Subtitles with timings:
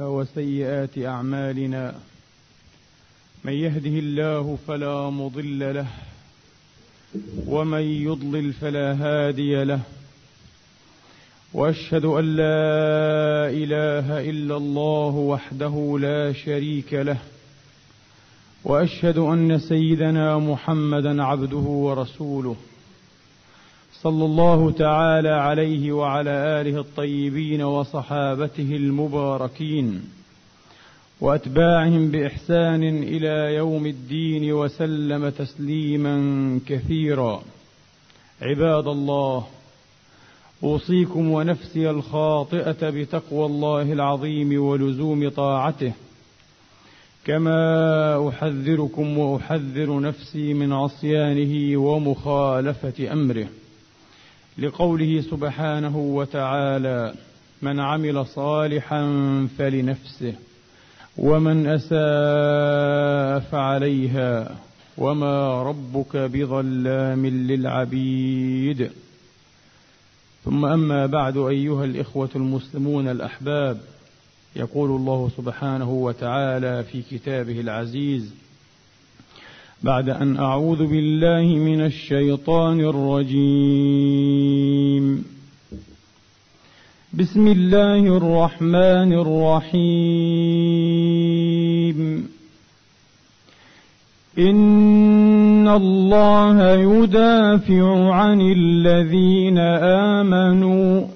[0.00, 1.94] وسيئات أعمالنا
[3.44, 5.86] من يهده الله فلا مضل له
[7.46, 9.80] ومن يضلل فلا هادي له
[11.54, 17.18] وأشهد أن لا إله إلا الله وحده لا شريك له
[18.64, 22.56] وأشهد أن سيدنا محمدا عبده ورسوله
[24.02, 30.02] صلى الله تعالى عليه وعلى آله الطيبين وصحابته المباركين
[31.20, 37.42] وأتباعهم بإحسان إلى يوم الدين وسلم تسليما كثيرا.
[38.42, 39.46] عباد الله
[40.62, 45.92] أوصيكم ونفسي الخاطئة بتقوى الله العظيم ولزوم طاعته.
[47.24, 53.48] كما أحذركم وأحذر نفسي من عصيانه ومخالفة أمره.
[54.58, 57.14] لقوله سبحانه وتعالى
[57.62, 59.02] من عمل صالحا
[59.58, 60.34] فلنفسه
[61.18, 64.56] ومن أساء فعليها
[64.98, 68.90] وما ربك بظلام للعبيد.
[70.44, 73.80] ثم أما بعد أيها الإخوة المسلمون الأحباب
[74.56, 78.34] يقول الله سبحانه وتعالى في كتابه العزيز
[79.82, 83.38] بعد أن أعوذ بالله من الشيطان الرجيم.
[87.18, 89.88] بسم الله الرحمن الرحيم.
[94.38, 99.58] إن الله يدافع عن الذين
[100.18, 101.06] آمنوا.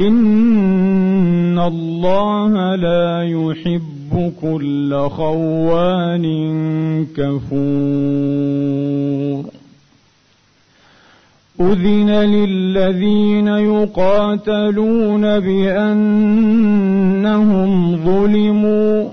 [0.00, 3.95] إن الله لا يحب
[4.42, 6.26] كل خوان
[7.16, 8.36] كفور.
[11.60, 16.36] أذن للذين يقاتلون بأنهم
[17.96, 19.08] ظلموا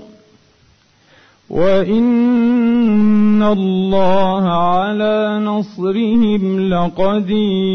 [1.50, 7.74] وإن الله على نصرهم لقدير.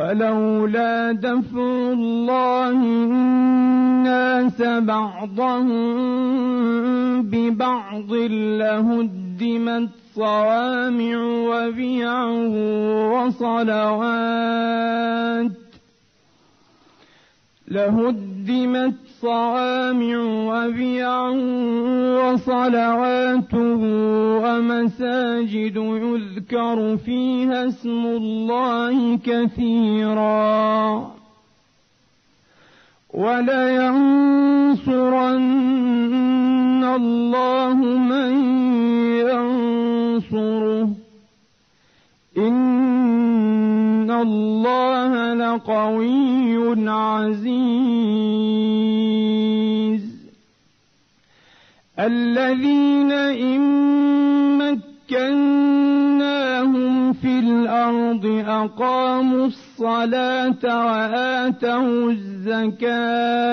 [0.00, 5.68] ولولا دفع الله الناس بعضهم
[7.22, 8.12] ببعض
[8.60, 11.16] لهدمت صوامع
[11.50, 12.24] وبيع
[13.12, 14.40] وصلوات
[17.68, 20.16] لهدمت صوامع
[20.50, 21.28] وبيع
[22.20, 23.54] وصلوات
[24.44, 31.10] ومساجد يذكر فيها اسم الله كثيرا.
[33.14, 34.04] ولينصرن
[36.84, 38.32] الله من
[39.28, 40.88] ينصره.
[42.38, 47.60] إن الله لقوي عزيز.
[51.98, 53.60] الذين إن
[55.10, 63.50] مكناهم في الأرض أقاموا الصلاة وآتوا الزكاة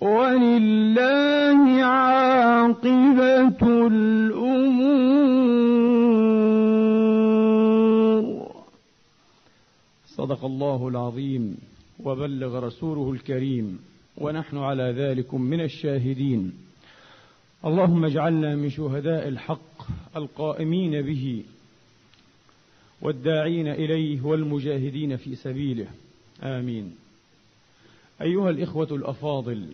[0.00, 4.98] ولله عاقبة الأمور.
[10.06, 11.56] صدق الله العظيم
[12.04, 13.78] وبلغ رسوله الكريم.
[14.20, 16.67] ونحن على ذلك من الشاهدين.
[17.64, 21.44] اللهم اجعلنا من شهداء الحق القائمين به
[23.00, 25.86] والداعين إليه والمجاهدين في سبيله.
[26.42, 26.96] آمين.
[28.22, 29.72] أيها الإخوة الأفاضل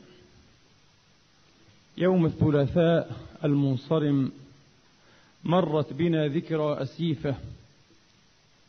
[1.98, 4.32] يوم الثلاثاء المنصرم
[5.44, 7.36] مرت بنا ذكرى أسيفة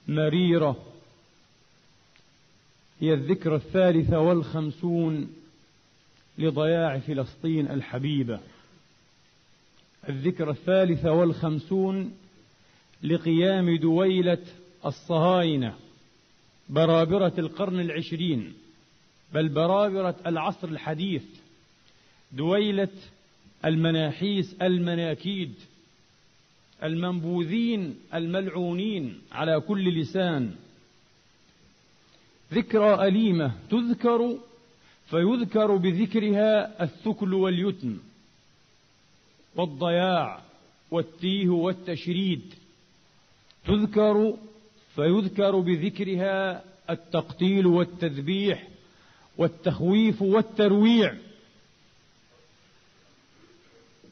[0.07, 0.77] مريرة
[2.99, 5.29] هي الذكرى الثالثة والخمسون
[6.37, 8.39] لضياع فلسطين الحبيبة.
[10.09, 12.13] الذكرى الثالثة والخمسون
[13.03, 14.43] لقيام دويلة
[14.85, 15.75] الصهاينة
[16.69, 18.53] برابرة القرن العشرين
[19.33, 21.23] بل برابرة العصر الحديث
[22.31, 22.89] دويلة
[23.65, 25.53] المناحيس المناكيد
[26.83, 30.55] المنبوذين الملعونين على كل لسان.
[32.53, 34.37] ذكرى أليمة تذكر
[35.05, 37.97] فيذكر بذكرها الثكل واليتم.
[39.55, 40.41] والضياع
[40.91, 42.53] والتيه والتشريد
[43.67, 44.33] تذكر
[44.95, 48.67] فيذكر بذكرها التقتيل والتذبيح
[49.37, 51.15] والتخويف والترويع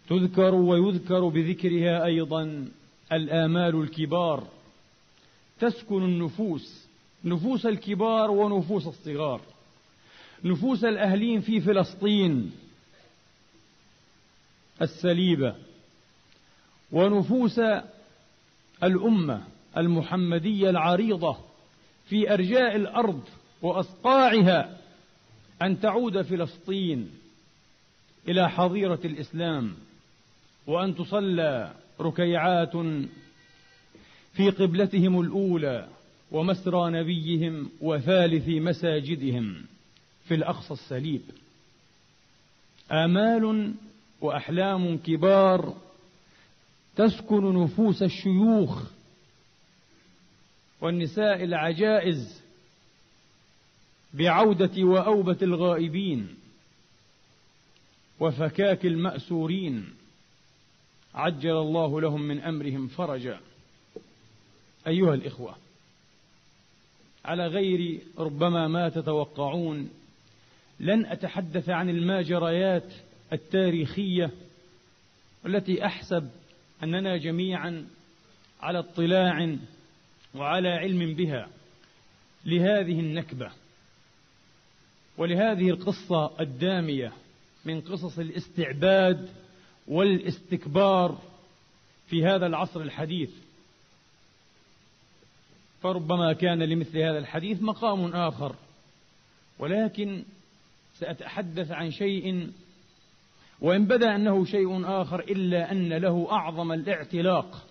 [0.09, 2.67] تذكر ويذكر بذكرها أيضا
[3.11, 4.47] الآمال الكبار
[5.59, 6.87] تسكن النفوس
[7.25, 9.41] نفوس الكبار ونفوس الصغار
[10.43, 12.51] نفوس الأهلين في فلسطين
[14.81, 15.55] السليبة
[16.91, 17.59] ونفوس
[18.83, 19.43] الأمة
[19.77, 21.37] المحمدية العريضة
[22.05, 23.21] في أرجاء الأرض
[23.61, 24.77] وأصقاعها
[25.61, 27.11] أن تعود فلسطين
[28.27, 29.73] إلى حظيرة الإسلام
[30.67, 32.75] وأن تصلى ركيعات
[34.33, 35.87] في قبلتهم الأولى
[36.31, 39.65] ومسرى نبيهم وثالث مساجدهم
[40.27, 41.21] في الأقصى السليب.
[42.91, 43.73] آمال
[44.23, 45.75] وأحلام كبار
[46.95, 48.83] تسكن نفوس الشيوخ
[50.81, 52.43] والنساء العجائز
[54.13, 56.35] بعودة وأوبة الغائبين
[58.19, 59.93] وفكاك المأسورين.
[61.13, 63.39] عجل الله لهم من أمرهم فرجا.
[64.87, 65.55] أيها الإخوة
[67.25, 69.89] على غير ربما ما تتوقعون
[70.79, 72.93] لن أتحدث عن الماجريات
[73.33, 74.31] التاريخية
[75.45, 76.29] التي أحسب
[76.83, 77.87] أننا جميعا
[78.61, 79.57] على اطلاع
[80.35, 81.49] وعلى علم بها
[82.45, 83.51] لهذه النكبة
[85.17, 87.13] ولهذه القصة الدامية
[87.65, 89.29] من قصص الاستعباد
[89.87, 91.21] والاستكبار
[92.07, 93.29] في هذا العصر الحديث.
[95.81, 98.55] فربما كان لمثل هذا الحديث مقام آخر
[99.59, 100.23] ولكن
[100.93, 102.51] سأتحدث عن شيء
[103.63, 107.67] وإن بدأ أنه شيء آخر إلا أن له أعظم الاعتلاق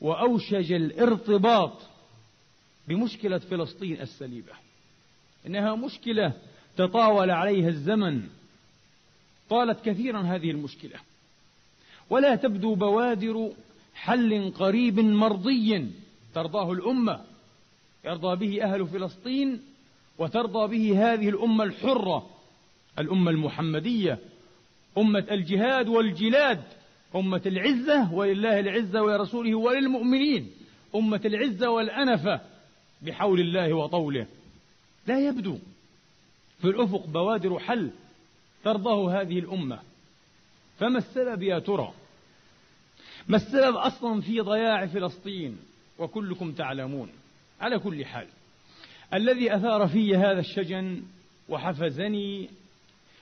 [0.00, 1.72] وأوشج الارتباط
[2.88, 4.52] بمشكلة فلسطين السليبة.
[5.46, 6.32] إنها مشكلة
[6.76, 8.22] تطاول عليها الزمن.
[9.50, 11.00] طالت كثيرا هذه المشكلة.
[12.10, 13.52] ولا تبدو بوادر
[13.94, 15.90] حل قريب مرضي
[16.34, 17.24] ترضاه الأمة.
[18.04, 19.62] يرضى به أهل فلسطين
[20.18, 22.30] وترضى به هذه الأمة الحرة
[22.98, 24.18] الأمة المحمدية.
[24.98, 26.62] أمة الجهاد والجلاد
[27.16, 30.50] أمة العزة ولله العزة ولرسوله وللمؤمنين
[30.94, 32.40] أمة العزة والأنفة
[33.02, 34.26] بحول الله وطوله.
[35.06, 35.58] لا يبدو
[36.58, 37.90] في الأفق بوادر حل
[38.64, 39.80] ترضاه هذه الأمة.
[40.78, 41.92] فما السبب يا ترى؟
[43.28, 45.58] ما السبب أصلا في ضياع فلسطين؟
[45.98, 47.10] وكلكم تعلمون.
[47.60, 48.26] على كل حال
[49.14, 51.02] الذي أثار في هذا الشجن
[51.48, 52.50] وحفزني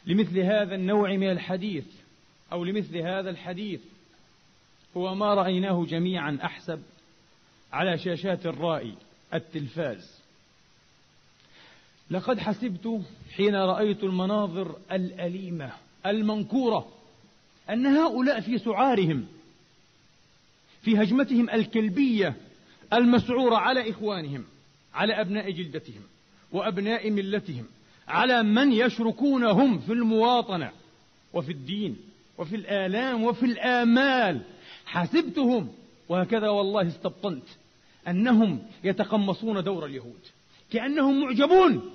[0.06, 1.84] لمثل هذا النوع من الحديث
[2.52, 3.80] أو لمثل هذا الحديث
[4.96, 6.82] هو ما رأيناه جميعا أحسب
[7.72, 8.94] على شاشات الرائي
[9.34, 10.20] التلفاز.
[12.10, 13.00] لقد حسبت
[13.36, 15.72] حين رأيت المناظر الأليمة
[16.06, 16.88] المنكورة
[17.70, 19.26] أن هؤلاء في سعارهم
[20.82, 22.36] في هجمتهم الكلبية
[22.92, 24.44] المسعورة على إخوانهم
[24.94, 26.02] على أبناء جلدتهم
[26.52, 27.66] وأبناء ملتهم.
[28.08, 30.70] على من يشركونهم في المواطنة
[31.32, 31.96] وفي الدين
[32.38, 34.40] وفي الآلام وفي الآمال.
[34.86, 35.68] حسبتهم
[36.08, 37.44] وهكذا والله استبطنت
[38.08, 40.20] أنهم يتقمصون دور اليهود
[40.72, 41.90] كأنهم معجبون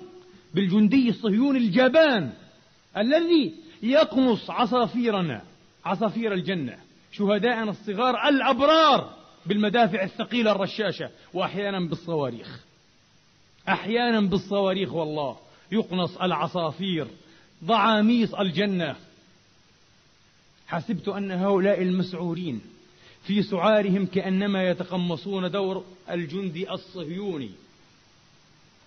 [0.54, 2.32] بالجندي الصهيوني الجبان
[2.96, 5.42] الذي يقمص عصافيرنا
[5.84, 6.76] عصافير الجنة
[7.12, 9.16] شهداءنا الصغار الأبرار
[9.46, 12.64] بالمدافع الثقيلة الرشاشة وأحيانا بالصواريخ.
[13.68, 15.36] أحيانا بالصواريخ والله.
[15.72, 17.06] يقنص العصافير
[17.64, 18.96] ضعاميص الجنة.
[20.66, 22.60] حسبت أن هؤلاء المسعورين
[23.26, 27.50] في سعارهم كأنما يتقمصون دور الجندي الصهيوني.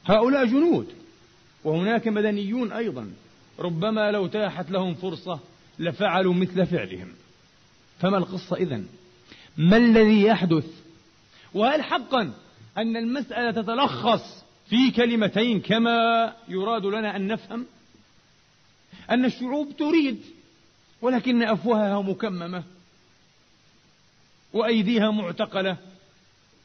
[0.05, 0.87] هؤلاء جنود
[1.63, 3.13] وهناك مدنيون أيضا.
[3.59, 5.39] ربما لو تاحت لهم فرصة
[5.79, 7.07] لفعلوا مثل فعلهم.
[7.99, 8.87] فما القصة إذن؟
[9.57, 10.65] ما الذي يحدث؟
[11.53, 12.33] وهل حقا
[12.77, 17.65] أن المسألة تتلخص في كلمتين كما يراد لنا أن نفهم
[19.09, 20.21] أن الشعوب تريد
[21.01, 22.63] ولكن أفواهها مكممة
[24.53, 25.77] وأيديها معتقلة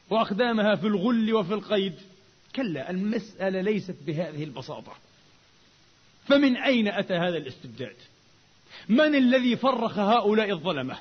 [0.09, 1.93] وأقدامها في الغل وفي القيد.
[2.55, 4.91] كلا المسألة ليست بهذه البساطة.
[6.25, 7.95] فمن أين أتى هذا الاستبداد؟
[8.89, 10.97] من الذي فرخ هؤلاء الظلمة؟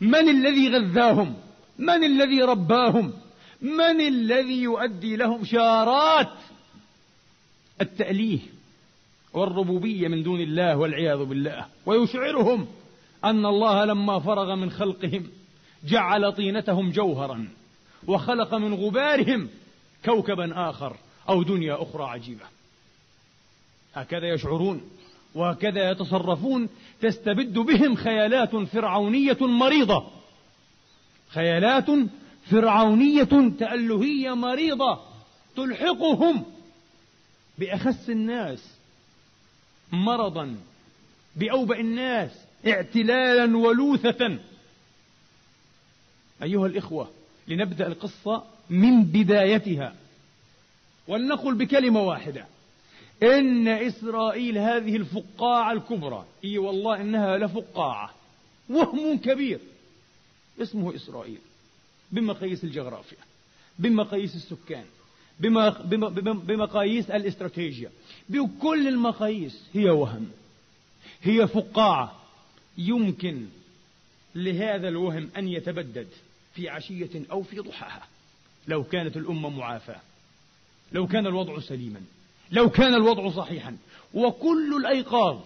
[0.00, 1.36] من الذي غذاهم؟
[1.78, 3.12] من الذي رباهم؟
[3.62, 6.32] من الذي يؤدي لهم شارات
[7.80, 8.38] التأليه
[9.32, 12.66] والربوبية من دون الله والعياذ بالله؟ ويشعرهم
[13.24, 15.30] أن الله لما فرغ من خلقهم
[15.84, 17.48] جعل طينتهم جوهرا
[18.06, 19.48] وخلق من غبارهم
[20.04, 20.96] كوكبا آخر
[21.28, 22.44] أو دنيا أخرى عجيبة.
[23.94, 24.82] هكذا يشعرون
[25.34, 26.68] وهكذا يتصرفون
[27.00, 30.06] تستبد بهم خيالات فرعونية مريضة.
[31.28, 31.86] خيالات
[32.50, 35.00] فرعونية تألهية مريضة
[35.56, 36.44] تلحقهم
[37.58, 38.74] بأخس الناس
[39.92, 40.56] مرضا
[41.36, 42.30] بأوبئ الناس
[42.66, 44.38] اعتلالا ولوثة.
[46.42, 47.10] أيها الإخوة
[47.48, 49.94] لنبدأ القصة من بدايتها.
[51.08, 52.46] ولنقل بكلمة واحدة.
[53.22, 58.10] إن إسرائيل هذه الفقاعة الكبرى إي والله إنها لفقاعة
[58.70, 59.60] وهم كبير
[60.62, 61.38] اسمه إسرائيل.
[62.12, 63.18] بمقاييس الجغرافيا
[63.78, 64.84] بمقاييس السكان
[65.40, 67.90] بمقاييس الاستراتيجية.
[68.28, 70.28] بكل المقاييس هي وهم
[71.22, 72.20] هي فقاعة
[72.78, 73.46] يمكن
[74.34, 76.08] لهذا الوهم أن يتبدد
[76.54, 78.02] في عشية أو في ضحاها.
[78.68, 80.00] لو كانت الأمة معافاة
[80.92, 82.00] لو كان الوضع سليما
[82.52, 83.76] لو كان الوضع صحيحا
[84.14, 85.40] وكل الأيقاظ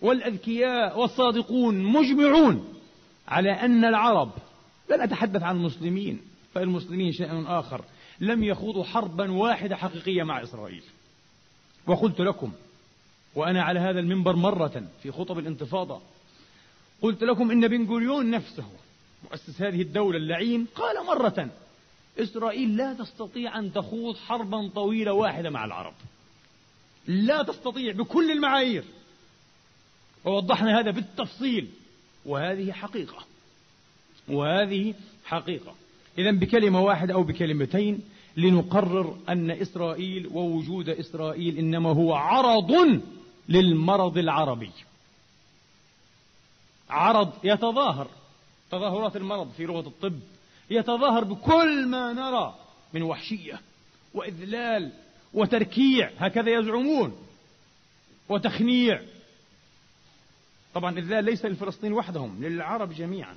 [0.00, 2.74] والأذكياء والصادقون مجمعون
[3.28, 4.30] على أن العرب
[4.90, 6.20] لن أتحدث عن المسلمين
[6.54, 7.84] فالمسلمين شيء آخر.
[8.20, 10.82] لم يخوضوا حربا واحدة حقيقية مع إسرائيل.
[11.86, 12.52] وقلت لكم
[13.34, 16.00] وأنا على هذا المنبر مرة في خطب الانتفاضة
[17.02, 18.64] قلت لكم إن بن غوريون نفسه
[19.24, 21.50] مؤسس هذه الدولة اللعين قال مرة
[22.18, 25.94] إسرائيل لا تستطيع أن تخوض حربا طويلة واحدة مع العرب.
[27.06, 28.84] لا تستطيع بكل المعايير.
[30.24, 31.68] ووضحنا هذا بالتفصيل
[32.26, 33.24] وهذه حقيقة.
[34.30, 34.94] وهذه
[35.24, 35.74] حقيقة.
[36.18, 38.00] إذا بكلمة واحدة أو بكلمتين
[38.36, 43.00] لنقرر أن إسرائيل ووجود إسرائيل إنما هو عرض
[43.48, 44.70] للمرض العربي.
[46.90, 48.08] عرض يتظاهر
[48.70, 50.20] تظاهرات المرض في لغة الطب
[50.70, 52.54] يتظاهر بكل ما نرى
[52.94, 53.60] من وحشية
[54.14, 54.92] وإذلال
[55.34, 57.16] وتركيع هكذا يزعمون
[58.28, 59.02] وتخنيع.
[60.74, 63.36] طبعا إذلال ليس للفلسطين وحدهم للعرب جميعا.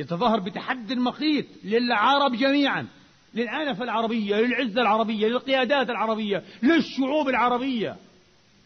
[0.00, 2.86] يتظاهر بتحدي مقيت للعرب جميعا
[3.34, 7.96] للعنف العربية للعزة العربية للقيادات العربية للشعوب العربية.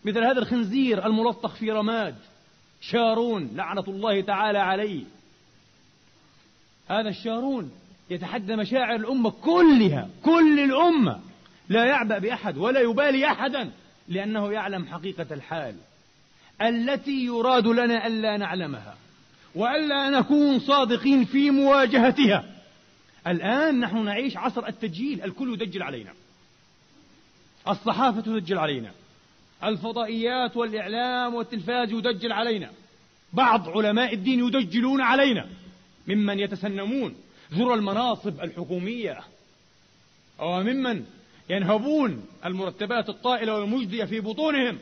[0.05, 2.15] مثل هذا الخنزير الملطخ في رماد
[2.81, 5.05] شارون لعنة الله تعالى عليه.
[6.89, 7.71] هذا الشارون
[8.11, 11.21] يتحدى مشاعر الأمة كلها كل الأمة.
[11.69, 13.71] لا يعبأ بأحد ولا يبالي أحدا
[14.09, 15.77] لأنه يعلم حقيقة الحال.
[16.63, 18.97] التي يراد لنا ألا نعلمها.
[19.55, 22.45] وألا نكون صادقين في مواجهتها.
[23.27, 26.13] الآن نحن نعيش عصر التجيل الكل يدجل علينا.
[27.69, 28.91] الصحافة تدجل علينا.
[29.65, 32.71] الفضائيات والإعلام والتلفاز يدجل علينا.
[33.33, 35.47] بعض علماء الدين يدجلون علينا.
[36.07, 37.15] ممن يتسنمون
[37.55, 39.21] ذر المناصب الحكومية.
[40.39, 41.05] وممن
[41.51, 44.79] ينهبون المرتبات الطائلة والمجدية في بطونهم.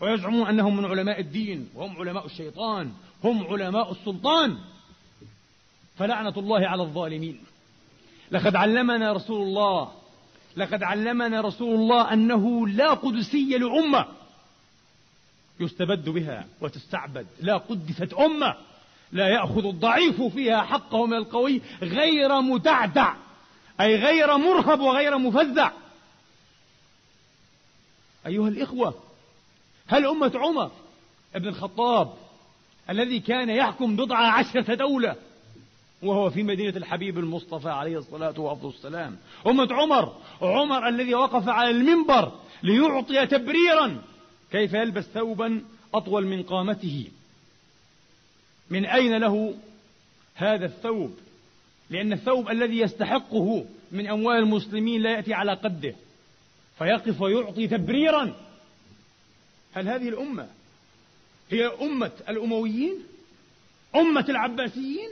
[0.00, 2.92] ويزعمون أنهم من علماء الدين وهم علماء الشيطان
[3.24, 4.58] هم علماء السلطان.
[5.98, 7.40] فلعنة الله على الظالمين.
[8.30, 9.92] لقد علمنا رسول الله
[10.56, 14.06] لقد علمنا رسول الله أنه لا قدسية لأمة.
[15.60, 17.26] يستبد بها وتستعبد.
[17.40, 18.54] لا قدست أمة.
[19.12, 23.14] لا يأخذ الضعيف فيها حقه من القوي غير متعتع
[23.80, 25.70] أي غير مرهب وغير مفزع.
[28.26, 28.94] أيها الإخوة
[29.86, 30.70] هل أمة عمر
[31.34, 32.14] ابن الخطاب
[32.92, 35.16] الذي كان يحكم بضع عشرة دولة
[36.02, 39.16] وهو في مدينة الحبيب المصطفى عليه الصلاة والسلام.
[39.46, 42.32] أمة عمر عمر الذي وقف على المنبر
[42.62, 44.02] ليعطي تبريرا
[44.52, 45.62] كيف يلبس ثوبا
[45.94, 47.06] أطول من قامته.
[48.70, 49.54] من أين له
[50.34, 51.14] هذا الثوب؟
[51.90, 55.94] لأن الثوب الذي يستحقه من أموال المسلمين لا يأتي على قده
[56.78, 58.34] فيقف ويعطي تبريرا.
[59.74, 60.48] هل هذه الأمة
[61.52, 62.94] هي أمة الأمويين
[63.96, 65.08] أمة العباسيين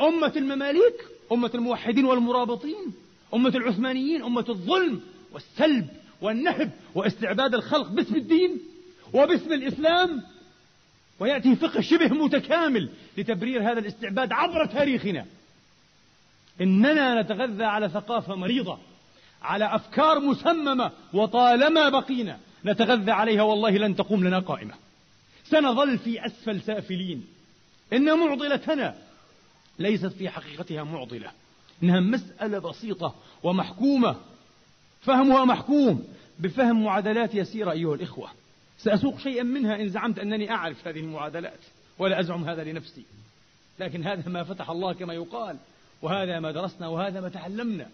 [0.00, 0.94] أمة المماليك
[1.32, 2.94] أمة الموحدين والمرابطين
[3.34, 5.00] أمة العثمانيين أمة الظلم
[5.32, 5.88] والسلب
[6.20, 8.60] والنهب واستعباد الخلق باسم الدين
[9.12, 10.22] وباسم الإسلام.
[11.20, 15.26] ويأتي فقه شبه متكامل لتبرير هذا الاستعباد عبر تاريخنا.
[16.60, 18.78] إننا نتغذى على ثقافة مريضة
[19.42, 24.74] على أفكار مسممة وطالما بقينا نتغذى عليها والله لن تقوم لنا قائمة.
[25.52, 27.26] سنظل في أسفل سافلين.
[27.92, 28.94] إن معضلتنا
[29.78, 31.30] ليست في حقيقتها معضلة.
[31.82, 34.16] إنها مسألة بسيطة ومحكومة.
[35.00, 36.04] فهمها محكوم
[36.38, 38.30] بفهم معادلات يسيرة أيها الإخوة.
[38.78, 41.60] سأسوق شيئا منها إن زعمت أنني أعرف هذه المعادلات
[41.98, 43.04] ولا أزعم هذا لنفسي.
[43.78, 45.56] لكن هذا ما فتح الله كما يقال
[46.02, 47.88] وهذا ما درسنا وهذا ما تعلمنا.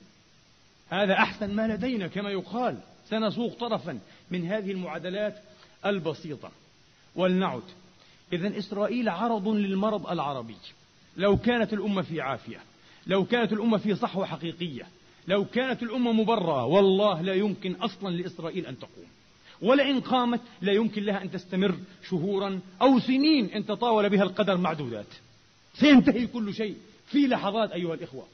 [0.91, 2.79] هذا أحسن ما لدينا كما يقال.
[3.09, 3.99] سنسوق طرفا
[4.31, 5.43] من هذه المعادلات
[5.87, 6.51] البسيطة.
[7.19, 7.63] ولنعد.
[8.33, 10.57] إذا إسرائيل عرض للمرض العربي.
[11.17, 12.61] لو كانت الأمة في عافية
[13.07, 14.87] لو كانت الأمة في صحوة حقيقية
[15.29, 19.07] لو كانت الأمة مبرة والله لا يمكن أصلا لإسرائيل أن تقوم.
[19.63, 21.75] ولئن قامت لا يمكن لها أن تستمر
[22.09, 25.07] شهورا أو سنين إن تطاول بها القدر معدودات.
[25.75, 28.27] سينتهي كل شيء في لحظات أيها الإخوة.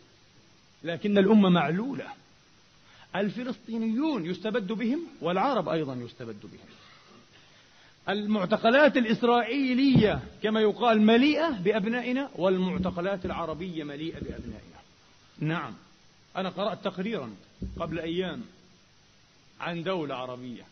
[0.84, 2.06] لكن الأمة معلولة.
[3.16, 6.83] الفلسطينيون يستبد بهم والعرب أيضا يستبد بهم.
[8.08, 14.80] المعتقلات الإسرائيلية كما يقال مليئة بأبنائنا والمعتقلات العربية مليئة بأبنائنا.
[15.38, 15.74] نعم
[16.36, 17.34] أنا قرأت تقريرا
[17.76, 18.44] قبل أيام
[19.60, 20.62] عن دولة عربية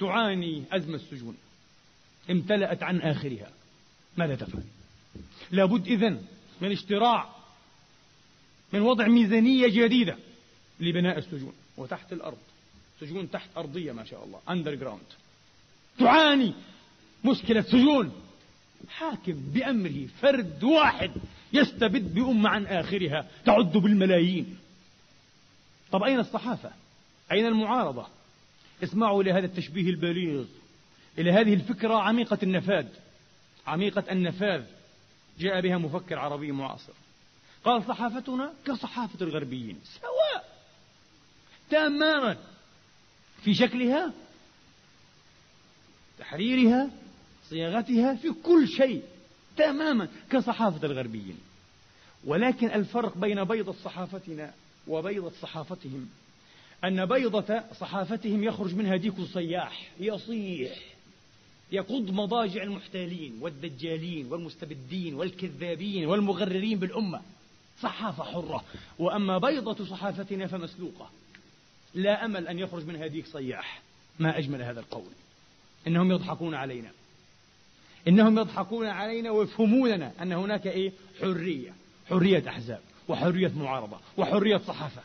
[0.00, 1.36] تعاني أزمة السجون
[2.30, 3.50] امتلأت عن آخرها.
[4.16, 4.64] ماذا تفعل؟
[5.50, 6.22] لابد إذن
[6.60, 7.30] من اشتراع
[8.72, 10.16] من وضع ميزانية جديدة
[10.80, 11.52] لبناء السجون.
[11.76, 12.38] وتحت الأرض
[13.00, 15.02] سجون تحت أرضية ما شاء الله أندر جراوند
[15.98, 16.54] تعاني
[17.24, 18.12] مشكلة سجون.
[18.88, 21.10] حاكم بأمره فرد واحد
[21.52, 24.58] يستبد بأمة عن آخرها تعد بالملايين.
[25.92, 26.70] طب أين الصحافة؟
[27.32, 28.06] أين المعارضة؟
[28.82, 30.44] اسمعوا لهذا التشبيه البليغ
[31.18, 32.86] إلى هذه الفكرة عميقة النفاذ.
[33.66, 34.64] عميقة النفاذ.
[35.38, 36.92] جاء بها مفكر عربي معاصر.
[37.64, 40.60] قال صحافتنا كصحافة الغربيين سواء
[41.70, 42.36] تماما
[43.44, 44.12] في شكلها
[46.20, 46.90] تحريرها
[47.48, 49.02] صياغتها في كل شيء
[49.56, 51.38] تماما كصحافة الغربيين.
[52.24, 54.52] ولكن الفرق بين بيضة صحافتنا
[54.88, 56.08] وبيضة صحافتهم
[56.84, 60.78] أن بيضة صحافتهم يخرج منها ديك صياح يصيح
[61.72, 67.20] يقض مضاجع المحتالين والدجالين والمستبدين والكذابين والمغررين بالأمة.
[67.80, 68.64] صحافة حرة.
[68.98, 71.10] وأما بيضة صحافتنا فمسلوقة.
[71.94, 73.82] لا أمل أن يخرج منها ديك صياح.
[74.18, 75.12] ما أجمل هذا القول.
[75.86, 76.90] إنهم يضحكون علينا.
[78.08, 81.72] إنهم يضحكون علينا ويفهموننا أن هناك إيه؟ حرية
[82.10, 85.02] حرية أحزاب وحرية معارضة وحرية صحافة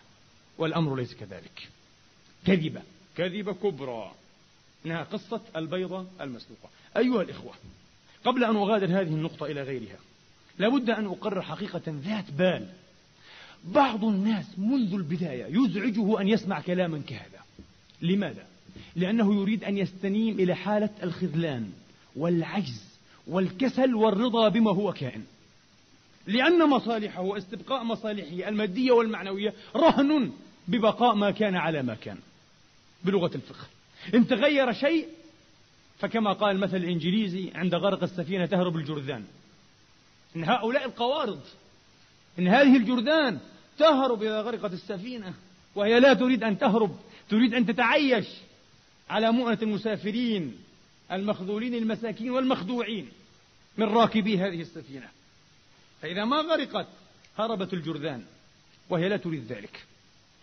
[0.57, 1.69] والأمر ليس كذلك.
[2.45, 2.81] كذبة
[3.17, 4.11] كذبة كبرى.
[4.85, 7.53] إنها قصة البيضة المسلوقة أيها الإخوة
[8.25, 9.97] قبل أن أغادر هذه النقطة إلى غيرها
[10.57, 12.69] لابد أن أقرر حقيقة ذات بال.
[13.63, 17.39] بعض الناس منذ البداية يزعجه أن يسمع كلاما كهذا.
[18.01, 18.47] لماذا؟
[18.95, 21.69] لأنه يريد أن يستنيم إلى حالة الخذلان
[22.15, 22.83] والعجز
[23.27, 25.23] والكسل والرضا بما هو كائن.
[26.27, 30.31] لأن مصالحه واستبقاء مصالحه المادية والمعنوية رهن
[30.67, 32.17] ببقاء ما كان على ما كان
[33.03, 33.67] بلغة الفقه.
[34.13, 35.07] إن تغير شيء
[35.97, 39.23] فكما قال المثل الإنجليزي عند غرق السفينة تهرب الجرذان.
[40.35, 41.41] إن هؤلاء القوارض
[42.39, 43.39] إن هذه الجرذان
[43.77, 45.33] تهرب إذا غرقت السفينة
[45.75, 46.95] وهي لا تريد أن تهرب
[47.29, 48.27] تريد أن تتعيش.
[49.09, 50.57] على مؤنة المسافرين
[51.11, 53.09] المخذولين المساكين والمخدوعين
[53.77, 55.09] من راكبي هذه السفينة.
[56.01, 56.87] فإذا ما غرقت
[57.37, 58.23] هربت الجرذان
[58.89, 59.85] وهي لا تريد ذلك.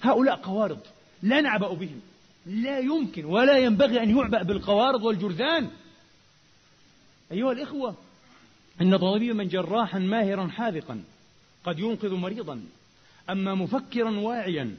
[0.03, 0.81] هؤلاء قوارض
[1.23, 2.01] لا نعبأ بهم.
[2.47, 5.71] لا يمكن ولا ينبغي أن يعبأ بالقوارض والجرذان.
[7.33, 7.97] أيها الإخوة
[8.81, 11.03] إن طبيبا جراحا ماهرا حاذقا
[11.65, 12.61] قد ينقذ مريضا.
[13.31, 14.77] أما مفكرا واعيا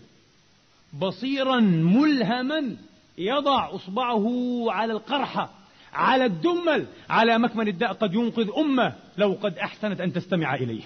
[0.94, 2.78] بصيرا ملهما
[3.18, 4.26] يضع إصبعه
[4.72, 5.50] على القرحة
[5.94, 10.84] على الدمل على مكمن الداء قد ينقذ أمة لو قد أحسنت أن تستمع إليه.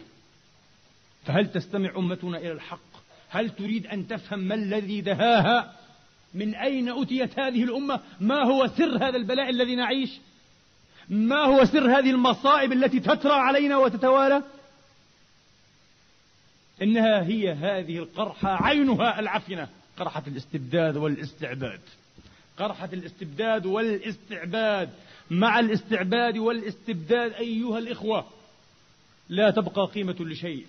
[1.25, 2.79] فهل تستمع أمتنا إلى الحق؟
[3.29, 5.73] هل تريد أن تفهم ما الذي دهاها؟
[6.33, 10.09] من أين أتيت هذه الأمة؟ ما هو سر هذا البلاء الذي نعيش؟
[11.09, 14.43] ما هو سر هذه المصائب التي تترى علينا وتتوالى؟
[16.81, 21.79] إنها هي هذه القرحة عينها العفنة قرحة الاستبداد والإستعباد.
[22.59, 24.89] قرحة الاستبداد والاستعباد.
[25.29, 28.27] مع الاستعباد والاستبداد أيها الإخوة
[29.29, 30.65] لا تبقى قيمة لشيء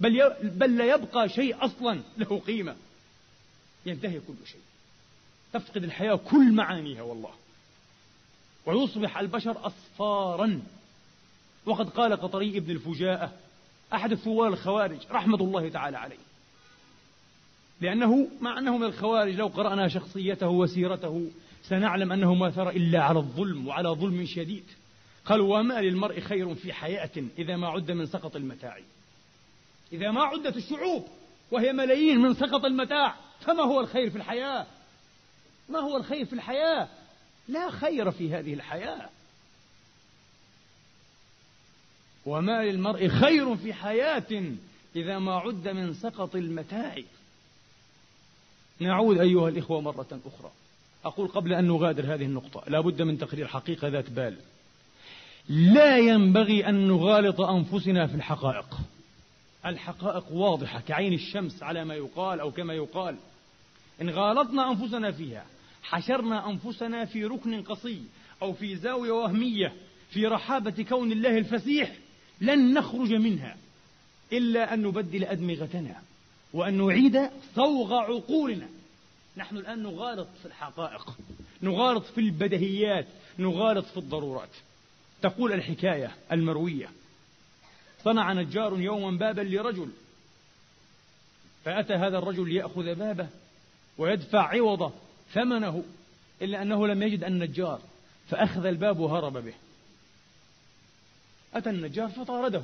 [0.00, 2.76] بل, بل لا يبقى شيء أصلا له قيمة.
[3.86, 4.60] ينتهي كل شيء.
[5.52, 7.30] تفقد الحياة كل معانيها والله.
[8.66, 10.62] ويصبح البشر أصفارا.
[11.66, 13.32] وقد قال قطري ابن الفجاءة
[13.94, 16.16] أحد الثوار الخوارج رحمة الله تعالى عليه
[17.80, 21.30] لأنه مع أنه من الخوارج لو قرأنا شخصيته وسيرته
[21.62, 24.64] سنعلم أنه ما ثر إلا على الظلم وعلى ظلم شديد.
[25.24, 28.78] قال وما للمرء خير في حياة إذا ما عد من سقط المتاع.
[29.92, 31.06] إذا ما عدت الشعوب
[31.50, 34.66] وهي ملايين من سقط المتاع فما هو الخير في الحياة؟
[35.68, 36.88] ما هو الخير في الحياة؟
[37.48, 39.08] لا خير في هذه الحياة.
[42.26, 44.54] وما للمرء خير في حياة
[44.96, 47.02] إذا ما عد من سقط المتاع.
[48.80, 50.50] نعود أيها الإخوة مرة أخرى.
[51.04, 54.36] أقول قبل أن نغادر هذه النقطة لا بد من تقرير حقيقة ذات بال.
[55.48, 58.78] لا ينبغي أن نغالط أنفسنا في الحقائق.
[59.66, 63.16] الحقائق واضحة كعين الشمس على ما يقال أو كما يقال.
[64.02, 65.46] إن غالطنا أنفسنا فيها
[65.82, 68.02] حشرنا أنفسنا في ركن قصي
[68.42, 69.72] أو في زاوية وهمية
[70.10, 71.96] في رحابة كون الله الفسيح
[72.40, 73.56] لن نخرج منها
[74.32, 76.02] إلا أن نبدل أدمغتنا.
[76.52, 78.68] وأن نعيد صوغ عقولنا.
[79.36, 81.16] نحن الآن نغالط في الحقائق
[81.62, 83.06] نغالط في البدهيات
[83.38, 84.48] نغالط في الضرورات.
[85.22, 86.90] تقول الحكاية المروية.
[88.04, 89.90] صنع نجار يوما بابا لرجل
[91.64, 93.28] فأتى هذا الرجل ليأخذ بابه
[93.98, 94.92] ويدفع عوضه
[95.32, 95.84] ثمنه
[96.42, 97.80] إلا أنه لم يجد النجار
[98.28, 99.54] فأخذ الباب وهرب به.
[101.54, 102.62] أتى النجار فطارده.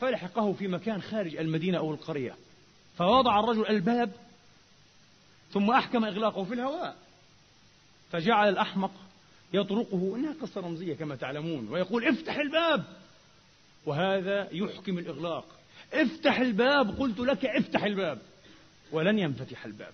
[0.00, 2.36] فلحقه في مكان خارج المدينة أو القرية.
[2.98, 4.12] فوضع الرجل الباب
[5.52, 6.96] ثم أحكم إغلاقه في الهواء.
[8.10, 8.92] فجعل الأحمق
[9.52, 12.84] يطرقه إنها قصة رمزية كما تعلمون ويقول افتح الباب.
[13.86, 15.46] وهذا يحكم الإغلاق.
[15.92, 18.18] افتح الباب قلت لك افتح الباب.
[18.92, 19.92] ولن ينفتح الباب.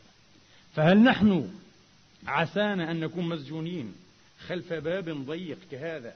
[0.74, 1.50] فهل نحن
[2.26, 3.94] عسانا أن نكون مسجونين
[4.46, 6.14] خلف باب ضيق كهذا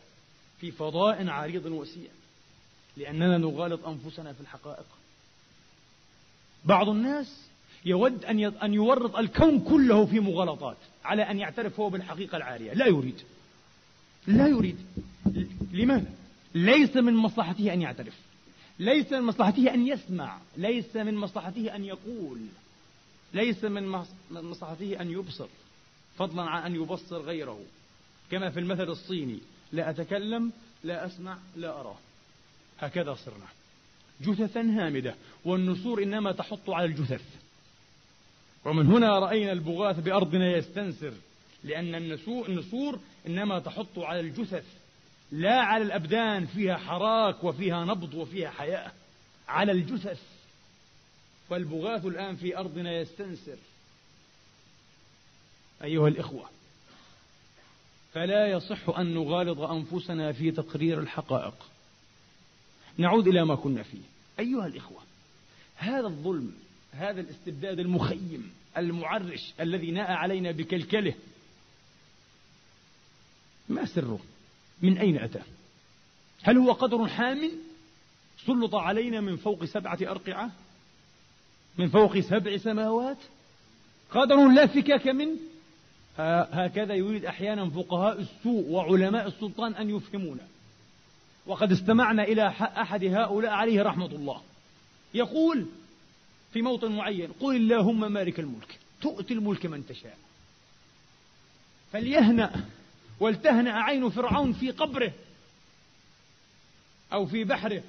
[0.61, 2.11] في فضاء عريض وسيع؟
[3.01, 4.87] لأننا نغالط أنفسنا في الحقائق.
[6.65, 7.47] بعض الناس
[7.85, 12.73] يود أن أن يورط الكون كله في مغالطات على أن يعترف هو بالحقيقة العارية.
[12.73, 13.21] لا يريد.
[14.27, 14.77] لا يريد.
[15.73, 16.11] لماذا؟
[16.55, 18.15] ليس من مصلحته أن يعترف.
[18.79, 20.39] ليس من مصلحته أن يسمع.
[20.57, 22.39] ليس من مصلحته أن يقول.
[23.35, 23.89] ليس من
[24.31, 25.49] مصلحته أن يبصر.
[26.19, 27.61] فضلا عن أن يبصر غيره.
[28.31, 29.39] كما في المثل الصيني.
[29.73, 30.53] لا أتكلم
[30.85, 31.97] لا أسمع لا أراه.
[32.81, 33.47] هكذا صرنا.
[34.21, 35.15] جثثا هامدة
[35.45, 37.25] والنسور إنما تحط على الجثث.
[38.65, 41.13] ومن هنا رأينا البغاث بأرضنا يستنسر
[41.65, 44.65] لأن النسور إنما تحط على الجثث
[45.33, 48.93] لا على الأبدان فيها حراك وفيها نبض وفيها حياة
[49.49, 50.23] على الجثث.
[51.51, 53.57] والبغاث الآن في أرضنا يستنسر.
[55.85, 56.49] أيها الإخوة
[58.13, 61.55] فلا يصح أن نغالط أنفسنا في تقرير الحقائق.
[63.01, 63.99] نعود إلى ما كنا فيه.
[64.39, 64.99] أيها الإخوة
[65.77, 66.53] هذا الظلم
[66.93, 71.15] هذا الاستبداد المخيم المعرش الذي ناء علينا بكلكله
[73.69, 74.19] ما سره؟
[74.83, 75.41] من أين أتى؟
[76.43, 77.51] هل هو قدر حام
[78.47, 80.51] سلط علينا من فوق سبعة أرقعة؟
[81.79, 83.19] من فوق سبع سماوات؟
[84.11, 85.37] قدر لا فكاك منه؟
[86.53, 90.47] هكذا يريد أحيانا فقهاء السوء وعلماء السلطان أن يفهمونا.
[91.47, 94.43] وقد استمعنا إلى أحد هؤلاء عليه رحمة الله.
[95.15, 95.67] يقول
[96.53, 100.19] في موطن معين قل اللهم مالك الملك تؤتي الملك من تشاء.
[101.93, 102.65] فليهنأ
[103.21, 105.13] ولتهنأ عين فرعون في قبره
[107.13, 107.83] أو في بحره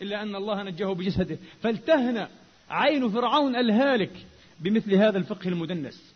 [0.00, 1.38] إلا أن الله نجاه بجسده.
[1.62, 2.28] فلتهنأ
[2.70, 4.26] عين فرعون الهالك
[4.60, 6.14] بمثل هذا الفقه المدنس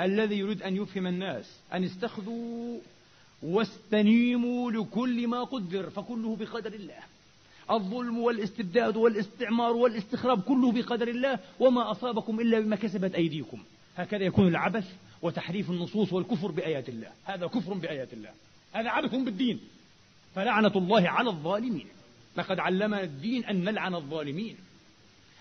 [0.00, 2.78] الذي يريد أن يفهم الناس أن استخذوا
[3.42, 6.98] واستنيموا لكل ما قدر فكله بقدر الله.
[7.70, 13.62] الظلم والاستبداد والاستعمار والاستخراب كله بقدر الله وما أصابكم إلا بما كسبت أيديكم.
[13.96, 17.08] هكذا يكون العبث وتحريف النصوص والكفر بآيات الله.
[17.24, 18.30] هذا كفر بآيات الله.
[18.72, 19.60] هذا عبث بالدين.
[20.34, 21.86] فلعنة الله على الظالمين.
[22.36, 24.56] لقد علمنا الدين أن نلعن الظالمين.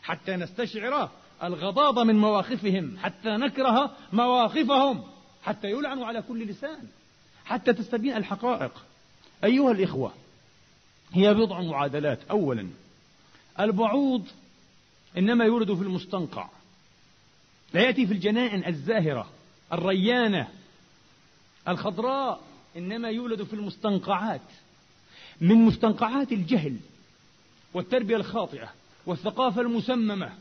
[0.04, 1.10] حتى نستشعر
[1.44, 5.04] الغضاض من مواقفهم حتى نكره مواقفهم
[5.44, 6.80] حتى يلعنوا على كل لسان.
[7.46, 8.86] حتى تستبين الحقائق.
[9.44, 10.14] أيها الإخوة
[11.14, 12.20] هي بضع معادلات.
[12.30, 12.68] أولا
[13.60, 14.28] البعوض
[15.18, 16.50] إنما يولد في المستنقع.
[17.74, 19.30] لا يأتي في الجنائن الزاهرة
[19.74, 20.48] الريانة
[21.68, 22.42] الخضراء
[22.78, 24.42] إنما يولد في المستنقعات.
[25.42, 26.78] من مستنقعات الجهل
[27.74, 28.70] والتربية الخاطئة
[29.06, 30.34] والثقافة المسممة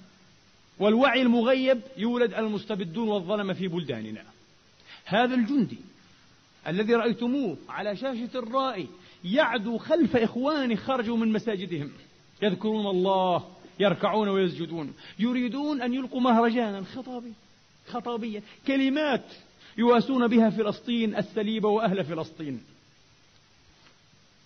[0.78, 4.24] والوعي المغيب يولد المستبدون والظلمة في بلداننا.
[5.04, 5.78] هذا الجندي
[6.66, 8.88] الذي رأيتموه على شاشة الرائي
[9.24, 11.90] يعدو خلف إخوانه خرجوا من مساجدهم.
[12.42, 13.44] يذكرون الله
[13.80, 14.94] يركعون ويسجدون.
[15.18, 17.32] يريدون أن يلقوا مهرجانا خطابي
[17.86, 19.24] خطابيا كلمات
[19.78, 22.60] يواسون بها فلسطين السليبة وأهل فلسطين.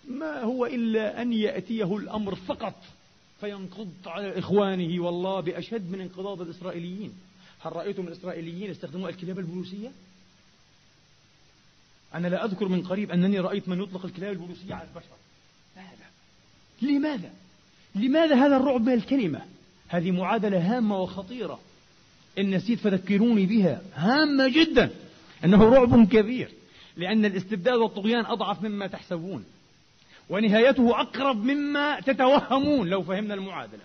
[0.09, 2.83] ما هو إلا أن يأتيه الأمر فقط
[3.39, 7.13] فينقض على إخوانه والله بأشد من انقضاض الإسرائيليين.
[7.61, 9.91] هل رأيتم الإسرائيليين يستخدمون الكلاب البوليسية؟
[12.15, 15.15] أنا لا أذكر من قريب أنني رأيت من يطلق الكلاب البوليسية على البشر.
[15.75, 16.09] ماذا؟
[16.81, 17.33] لماذا؟
[17.95, 19.41] لماذا هذا الرعب من الكلمة؟
[19.87, 21.59] هذه معادلة هامة وخطيرة.
[22.39, 23.81] إن نسيت فذكروني بها.
[23.93, 24.89] هامة جدا.
[25.45, 26.51] أنه رعب كبير.
[26.97, 29.45] لأن الاستبداد والطغيان أضعف مما تحسبون.
[30.29, 32.87] ونهايته أقرب مما تتوهمون.
[32.87, 33.83] لو فهمنا المعادلة.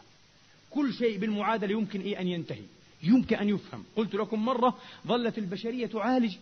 [0.71, 2.65] كل شيء بالمعادلة يمكن إيه أن ينتهي.
[3.03, 3.85] يمكن أن يفهم.
[3.97, 6.37] قلت لكم مرة ظلت البشرية تعالج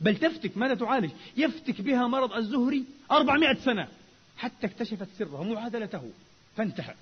[0.00, 3.88] بل تفتك ماذا تعالج؟ يفتك بها مرض الزهري أربعمائة سنة.
[4.36, 6.10] حتى اكتشفت سره معادلته.
[6.56, 6.94] فانتهى.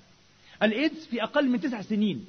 [0.63, 2.25] الإيدز في أقل من تسع سنين.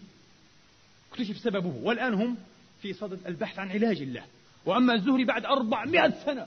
[1.12, 1.80] اكتشف سببه.
[1.82, 2.36] والآن هم
[2.82, 4.24] في صدد البحث عن علاج له.
[4.66, 6.46] وأما الزهري بعد أربعمائة سنة.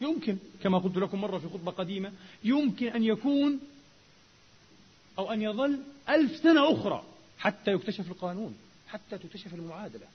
[0.00, 2.12] يمكن كما قلت لكم مرة في خطبة قديمة
[2.44, 3.60] يمكن أن يكون
[5.18, 7.04] أو أن يظل ألف سنة أخرى
[7.38, 8.56] حتى يكتشف القانون
[8.88, 10.06] حتى تكتشف المعادلة.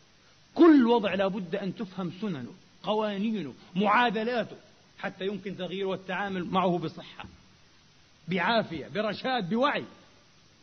[0.56, 2.54] كل وضع لابد أن تفهم سننه.
[2.86, 4.56] قوانينه معادلاته
[5.00, 7.26] حتى يمكن تغييره والتعامل معه بصحة
[8.28, 9.84] بعافية برشاد بوعي.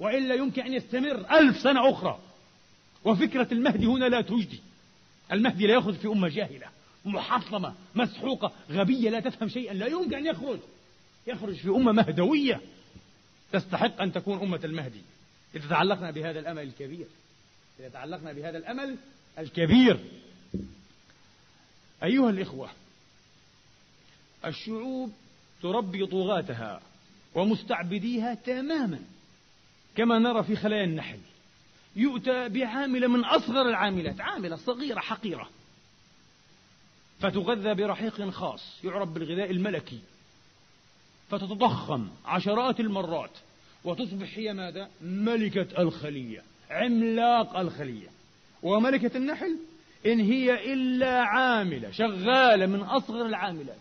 [0.01, 2.19] وإلا يمكن أن يستمر ألف سنة أخرى.
[3.05, 4.61] وفكرة المهدي هنا لا تجدي.
[5.33, 6.67] المهدي لا يخرج في أمة جاهلة
[7.05, 10.59] محطمة مسحوقة غبية لا تفهم شيئا لا يمكن أن يخرج.
[11.27, 12.61] يخرج في أمة مهدوية.
[13.53, 15.03] تستحق أن تكون أمة المهدي.
[15.55, 17.07] إذا تعلقنا بهذا الأمل الكبير.
[17.81, 18.97] إذا تعلقنا بهذا الأمل
[19.39, 19.99] الكبير.
[22.03, 22.71] أيها الإخوة
[24.45, 25.13] الشعوب
[25.63, 26.81] تربي طغاتها
[27.35, 29.01] ومستعبديها تماما
[29.97, 31.19] كما نرى في خلايا النحل.
[31.97, 35.49] يؤتى بعاملة من أصغر العاملات عاملة صغيرة حقيرة.
[37.21, 40.01] فتغذى برحيق خاص يعرف بالغذاء الملكي.
[41.31, 43.39] فتتضخم عشرات المرات
[43.85, 48.09] وتصبح هي ماذا؟ ملكة الخلية عملاق الخلية.
[48.63, 49.59] وملكة النحل
[50.07, 53.79] إن هي إلا عاملة شغالة من أصغر العاملات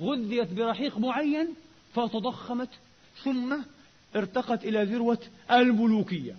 [0.00, 1.54] غذيت برحيق معين
[1.94, 2.70] فتضخمت
[3.24, 3.56] ثم
[4.16, 6.36] ارتقت إلى ذروة الملوكية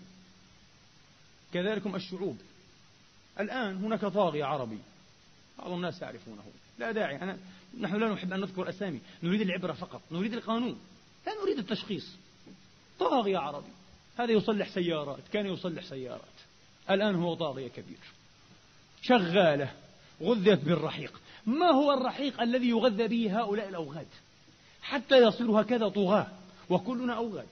[1.54, 2.38] كذلكم الشعوب.
[3.40, 4.80] الآن هناك طاغية عربي
[5.60, 6.44] بعض الناس يعرفونه.
[6.80, 7.38] لا داعي أنا
[7.80, 9.00] نحن لا نحب أن نذكر أسامي.
[9.24, 10.80] نريد العبرة فقط نريد القانون
[11.28, 12.16] لا نريد التشخيص.
[13.00, 13.72] طاغية عربي.
[14.18, 16.22] هذا يصلح سيارات كان يصلح سيارات.
[16.90, 18.19] الآن هو طاغية كبير.
[19.02, 19.72] شغالة
[20.22, 21.22] غذيت بالرحيق.
[21.46, 24.08] ما هو الرحيق الذي يغذى به هؤلاء الأوغاد؟
[24.82, 26.28] حتى يصيروا هكذا طغاة
[26.70, 27.48] وكلنا أوغاد.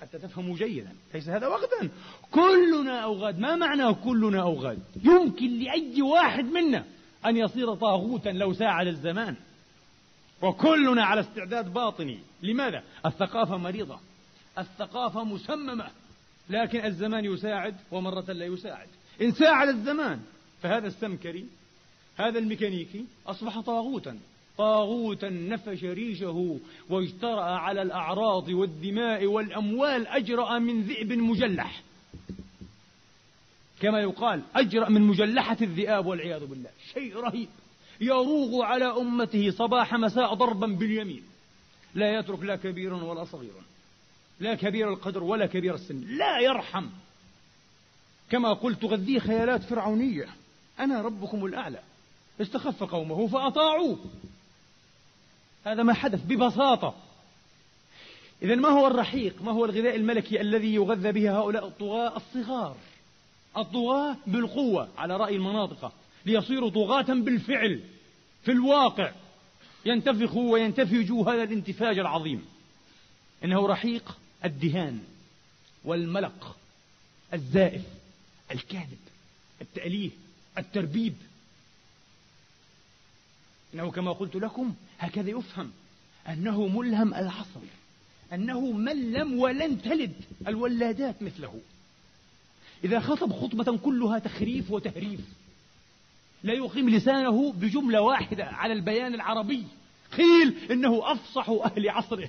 [0.00, 1.90] حتى تفهموا جيدا ليس هذا وغدا
[2.30, 3.38] كلنا أوغاد.
[3.38, 6.84] ما معنى كلنا أوغاد؟ يمكن لأي واحد منا
[7.26, 9.36] أن يصير طاغوتا لو ساعد الزمان.
[10.42, 12.18] وكلنا على استعداد باطني.
[12.42, 13.98] لماذا؟ الثقافة مريضة.
[14.58, 15.86] الثقافة مسممة.
[16.50, 18.88] لكن الزمان يساعد ومرة لا يساعد.
[19.22, 20.20] إن ساعد الزمان
[20.64, 21.46] فهذا السمكري
[22.16, 24.18] هذا الميكانيكي أصبح طاغوتا
[24.58, 26.58] طاغوتا نفش ريشه
[26.90, 31.82] واجترأ على الأعراض والدماء والأموال أجرأ من ذئب مجلح.
[33.80, 36.70] كما يقال أجرأ من مجلحة الذئاب والعياذ بالله.
[36.94, 37.48] شيء رهيب.
[38.00, 41.22] يروغ على أمته صباح مساء ضربا باليمين.
[41.94, 43.52] لا يترك لا كبير ولا صغير
[44.40, 46.00] لا كبير القدر ولا كبير السن.
[46.00, 46.86] لا يرحم.
[48.30, 50.43] كما قلت تغذيه خيالات فرعونية.
[50.80, 51.80] أنا ربكم الأعلى.
[52.40, 53.98] استخف قومه فأطاعوه.
[55.64, 56.94] هذا ما حدث ببساطة.
[58.42, 62.76] إذا ما هو الرحيق؟ ما هو الغذاء الملكي الذي يغذى به هؤلاء الطغاة الصغار؟
[63.56, 65.92] الطغاة بالقوة على رأي المناطق
[66.26, 67.80] ليصيروا طغاة بالفعل
[68.42, 69.12] في الواقع.
[69.86, 72.46] ينتفخوا وينتفجوا هذا الانتفاج العظيم.
[73.44, 75.00] إنه رحيق الدهان
[75.84, 76.56] والملق
[77.34, 77.82] الزائف
[78.50, 78.98] الكاذب
[79.60, 80.10] التأليه.
[80.58, 81.14] التربيب.
[83.74, 85.70] إنه كما قلت لكم هكذا يفهم.
[86.28, 87.60] أنه ملهم العصر.
[88.32, 90.14] أنه من لم ولن تلد
[90.46, 91.60] الولادات مثله.
[92.84, 95.20] إذا خطب خطبة كلها تخريف وتهريف.
[96.42, 99.64] لا يقيم لسانه بجملة واحدة على البيان العربي.
[100.16, 102.28] قيل إنه أفصح أهل عصره.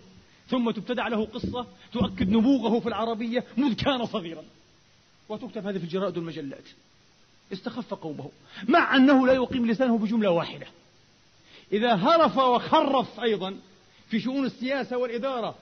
[0.50, 4.44] ثم تبتدع له قصة تؤكد نبوغه في العربية مذ كان صغيرا.
[5.30, 6.64] وتكتب هذه في الجرائد والمجلات.
[7.54, 8.30] استخف قومه
[8.68, 10.68] مع أنه لا يقيم لسانه بجملة واحدة.
[11.72, 13.58] إذا هرف وخرف أيضا
[14.10, 15.56] في شؤون السياسة والإدارة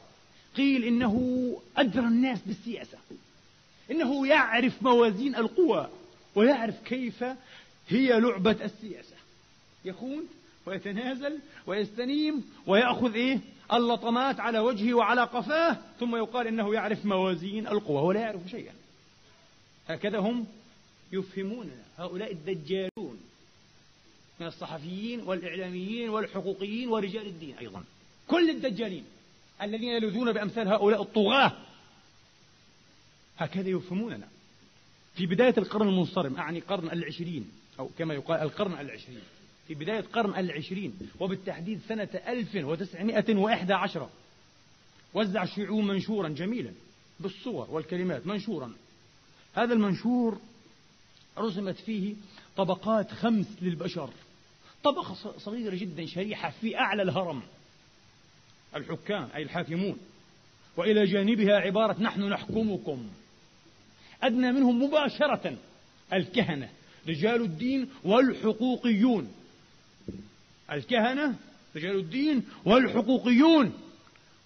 [0.58, 1.46] قيل إنه
[1.78, 2.98] أدرى الناس بالسياسة.
[3.92, 5.90] إنه يعرف موازين القوى
[6.36, 7.24] ويعرف كيف
[7.90, 9.16] هي لعبة السياسة.
[9.86, 10.24] يخون
[10.66, 13.40] ويتنازل ويستنيم ويأخذ إيه؟
[13.74, 18.74] اللطمات على وجهه وعلى قفاه ثم يقال إنه يعرف موازين القوى ولا يعرف شيئا.
[19.88, 20.46] هكذا هم
[21.14, 23.20] يفهموننا هؤلاء الدجالون
[24.40, 27.84] من الصحفيين والإعلاميين والحقوقيين ورجال الدين أيضا.
[28.28, 29.06] كل الدجالين
[29.62, 31.58] الذين يلوذون بأمثال هؤلاء الطغاة
[33.38, 34.28] هكذا يفهموننا.
[35.16, 39.22] في بداية القرن المنصرم أعني قرن العشرين أو كما يقال القرن العشرين.
[39.68, 44.10] في بداية قرن العشرين وبالتحديد سنة 1911
[45.14, 46.72] وزع الشيوعيون منشورا جميلا
[47.20, 48.74] بالصور والكلمات منشورا.
[49.54, 50.40] هذا المنشور
[51.38, 52.16] رسمت فيه
[52.58, 54.10] طبقات خمس للبشر.
[54.84, 57.42] طبقة صغيرة جدا شريحة في أعلى الهرم.
[58.76, 59.98] الحكام أي الحاكمون.
[60.78, 63.10] وإلى جانبها عبارة نحن نحكمكم.
[64.24, 65.58] أدنى منهم مباشرة
[66.14, 66.70] الكهنة
[67.08, 69.32] رجال الدين والحقوقيون.
[70.72, 71.36] الكهنة
[71.76, 73.74] رجال الدين والحقوقيون.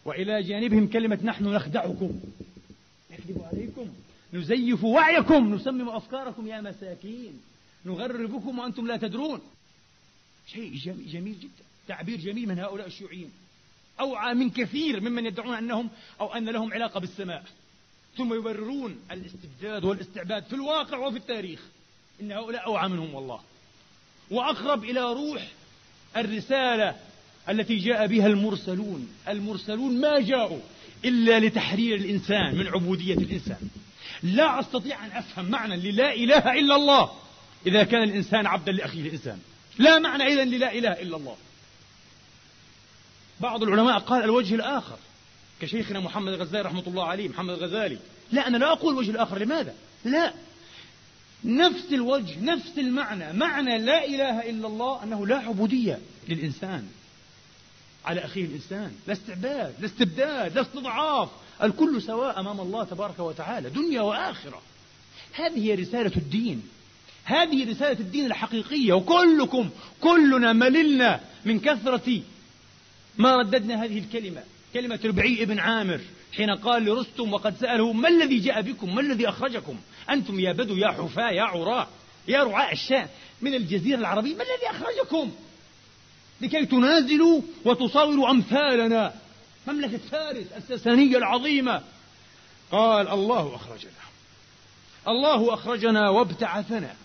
[0.06, 2.20] وإلى جانبهم كلمة نحن نخدعكم.
[3.12, 3.88] نكذب عليكم.
[4.34, 7.42] نزيف وعيكم نسمم أفكاركم يا مساكين.
[7.86, 9.42] نغربكم وأنتم لا تدرون.
[10.48, 10.76] شيء
[11.12, 11.64] جميل جدا.
[11.88, 13.32] تعبير جميل من هؤلاء الشيوعيين.
[14.00, 15.90] أوعى من كثير ممن يدعون أنهم
[16.22, 17.44] أو أن لهم علاقة بالسماء.
[18.18, 21.62] ثم يبررون الاستبداد والاستعباد في الواقع وفي التاريخ.
[22.22, 23.40] إن هؤلاء أوعى منهم والله.
[24.32, 25.48] وأقرب إلى روح
[26.18, 26.96] الرسالة
[27.50, 29.10] التي جاء بها المرسلون.
[29.28, 30.60] المرسلون ما جاءوا
[31.06, 33.70] إلا لتحرير الإنسان من عبودية الإنسان.
[34.24, 37.12] لا أستطيع أن أفهم معنى للا إله إلا الله.
[37.66, 39.40] إذا كان الإنسان عبدا لأخيه الإنسان.
[39.78, 41.38] لا معنى إذا للا إله إلا الله.
[43.40, 44.98] بعض العلماء قال الوجه الآخر.
[45.62, 47.98] كشيخنا محمد الغزالي رحمة الله عليه محمد الغزالي.
[48.32, 49.38] لا أنا لا أقول الوجه الآخر.
[49.38, 50.34] لماذا؟ لا.
[51.44, 53.34] نفس الوجه نفس المعنى.
[53.34, 56.90] معنى لا إله إلا الله أنه لا عبودية للإنسان.
[58.06, 58.92] على أخيه الإنسان.
[59.08, 61.30] لا استعباد لا استبداد لا استضعاف.
[61.64, 64.62] الكل سواء أمام الله تبارك وتعالى دنيا وآخرة.
[65.34, 66.64] هذه هي رسالة الدين.
[67.24, 69.70] هذه رسالة الدين الحقيقية وكلكم
[70.02, 72.22] كلنا مللنا من كثرة
[73.18, 74.44] ما رددنا هذه الكلمة.
[74.74, 76.00] كلمة ربعي ابن عامر
[76.34, 79.78] حين قال لرستم وقد سأله ما الذي جاء بكم؟ ما الذي أخرجكم؟
[80.10, 81.88] أنتم يا بدو يا حفاة يا عراة
[82.28, 83.08] يا رعاء الشام
[83.42, 85.32] من الجزيرة العربية ما الذي أخرجكم؟
[86.42, 89.14] لكي تنازلوا وتصاوروا أمثالنا.
[89.68, 91.82] مملكة فارس الساسانية العظيمة.
[92.72, 93.92] قال الله أخرجنا.
[95.08, 96.96] الله أخرجنا وابتعثنا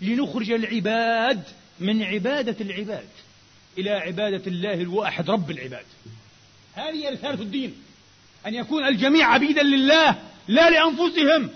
[0.00, 1.42] لنخرج العباد
[1.80, 3.08] من عبادة العباد
[3.78, 5.84] إلى عبادة الله الواحد رب العباد.
[6.74, 7.74] هذه رسالة الدين
[8.46, 11.50] أن يكون الجميع عبيدا لله لا لأنفسهم.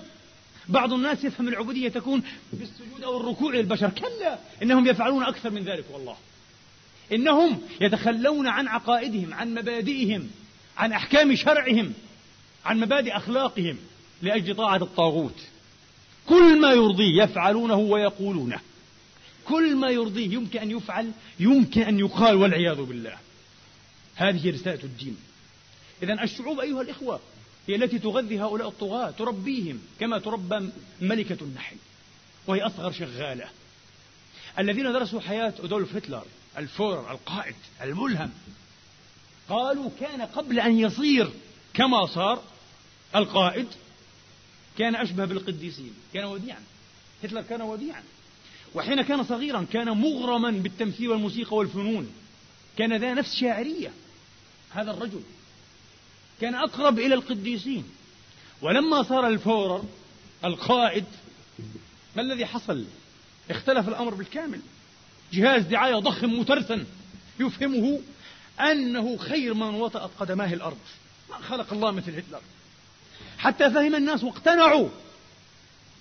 [0.68, 5.85] بعض الناس يفهم العبودية تكون بالسجود أو الركوع للبشر كلا إنهم يفعلون أكثر من ذلك
[5.92, 6.16] والله.
[7.12, 10.31] إنهم يتخلون عن عقائدهم عن مبادئهم
[10.77, 11.92] عن أحكام شرعهم
[12.64, 13.77] عن مبادئ أخلاقهم
[14.23, 15.40] لأجل طاعة الطاغوت.
[16.27, 18.61] كل ما يرضيه يفعلونه ويقولونه.
[19.45, 23.16] كل ما يرضيه يمكن أن يفعل يمكن أن يقال والعياذ بالله.
[24.14, 25.16] هذه رسالة الدين.
[26.03, 27.21] إذا الشعوب أيها الإخوة
[27.69, 31.77] هي التي تغذي هؤلاء الطغاة تربيهم كما تربى ملكة النحل
[32.47, 33.49] وهي أصغر شغالة.
[34.59, 36.25] الذين درسوا حياة أدولف هتلر
[36.59, 38.31] الفورر القائد الملهم.
[39.49, 41.31] قالوا كان قبل أن يصير.
[41.75, 42.42] كما صار
[43.14, 43.66] القائد
[44.79, 46.62] كان أشبه بالقديسين كان وديعا.
[47.25, 48.03] هتلر كان وديعا.
[48.75, 52.12] وحين كان صغيرا كان مغرما بالتمثيل والموسيقى والفنون.
[52.79, 53.92] كان ذا نفس شاعرية
[54.71, 55.23] هذا الرجل.
[56.40, 57.85] كان أقرب إلى القديسين.
[58.62, 59.85] ولما صار الـ Führer
[60.45, 61.05] القائد
[62.16, 62.85] ما الذي حصل؟
[63.51, 64.61] اختلف الأمر بالكامل.
[65.32, 66.85] جهاز دعاية ضخم متمرس
[67.40, 68.00] يفهمه
[68.60, 70.78] أنه خير من وطأت قدماه الأرض.
[71.30, 72.40] ما خلق الله مثل هتلر.
[73.38, 74.88] حتى فهم الناس واقتنعوا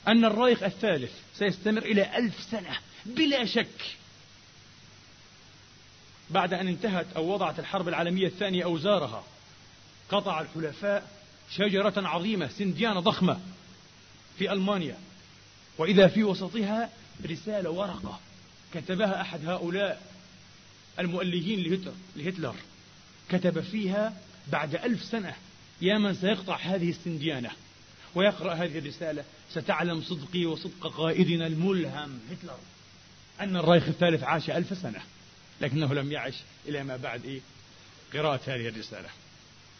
[0.08, 3.98] أن الرايخ الثالث سيستمر إلى ألف سنة بلا شك.
[6.30, 9.24] بعد أن انتهت أو وضعت الحرب العالمية الثانية أوزارها
[10.10, 11.08] قطع الحلفاء
[11.52, 13.40] شجرة عظيمة سنديانة ضخمة
[14.38, 14.98] في ألمانيا.
[15.78, 16.90] وإذا في وسطها
[17.26, 18.20] رسالة ورقة.
[18.76, 20.02] كتبها أحد هؤلاء
[21.00, 21.82] المؤلهين
[22.16, 22.56] لهتلر,
[23.30, 24.14] كتب فيها
[24.52, 25.36] بعد ألف سنة.
[25.82, 27.52] يا من سيقطع هذه السنديانة
[28.16, 32.58] ويقرأ هذه الرسالة ستعلم صدقي وصدق قائدنا الملهم هتلر
[33.40, 35.02] أن الرايخ الثالث عاش ألف سنة
[35.62, 36.34] لكنه لم يعش
[36.68, 37.40] إلى ما بعد إيه
[38.14, 39.10] قراءة هذه الرسالة.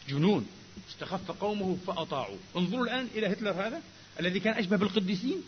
[0.08, 0.46] جنون.
[0.90, 2.36] استخف قومه فأطاعوا.
[2.56, 3.82] انظروا الآن إلى هتلر هذا
[4.20, 5.42] الذي كان أشبه بالقديسين.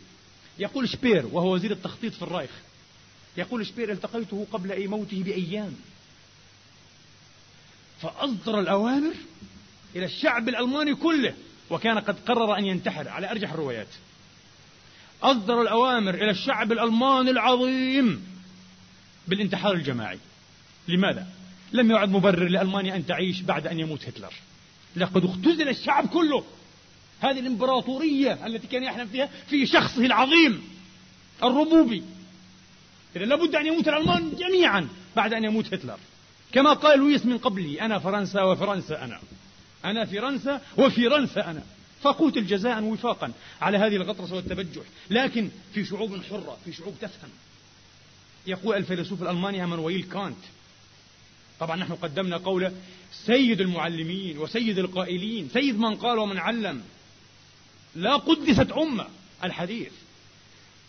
[0.59, 2.51] يقول شبير وهو وزير التخطيط في الرايخ
[3.39, 5.75] يقول شبير التقيته قبل موته بأيام.
[8.03, 9.15] فأصدر الأوامر
[9.97, 11.35] إلى الشعب الألماني كله
[11.71, 13.09] وكان قد قرر أن ينتحر.
[13.09, 13.89] على أرجح الروايات.
[15.23, 18.27] أصدر الأوامر إلى الشعب الألماني العظيم
[19.29, 20.19] بالانتحار الجماعي.
[20.89, 21.27] لماذا؟
[21.73, 24.33] لم يعد مبرر لألمانيا أن تعيش بعد أن يموت هتلر.
[24.97, 26.45] لقد اختزل الشعب كله.
[27.21, 30.63] هذه الإمبراطورية التي كان يحلم فيها في شخصه العظيم
[31.43, 32.03] الربوبي.
[33.17, 35.99] إذا لابد أن يموت الألمان جميعا بعد أن يموت هتلر.
[36.53, 39.21] كما قال لويس من قبلي أنا فرنسا وفرنسا أنا.
[39.85, 41.63] أنا فرنسا وفرنسا أنا.
[42.03, 44.83] فقوتل جزاء وفاقا على هذه الغطرسة والتبجح.
[45.11, 47.31] لكن في شعوب حرة في شعوب تفهم.
[48.47, 50.37] يقول الفيلسوف الألماني مانويل كانت.
[51.61, 52.73] طبعا نحن قدمنا قول
[53.13, 56.83] سيد المعلمين وسيد القائلين سيد من قال ومن علم.
[57.95, 59.07] لا قدست أمة
[59.45, 59.93] الحديث.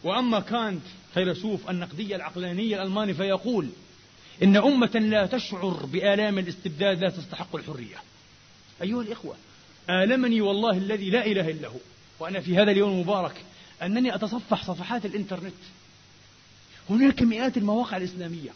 [0.03, 0.83] وأما كانت
[1.13, 3.69] فيلسوف النقدية العقلانية الألماني فيقول
[4.43, 7.97] إن أمة لا تشعر بآلام الاستبداد لا تستحق الحرية.
[8.81, 9.35] أيها الإخوة
[9.89, 11.79] آلمني والله الذي لا إله إلا هو.
[12.19, 13.43] وأنا في هذا اليوم المبارك
[13.81, 15.53] أنني أتصفح صفحات الإنترنت.
[16.89, 18.49] هناك مئات المواقع الإسلامية.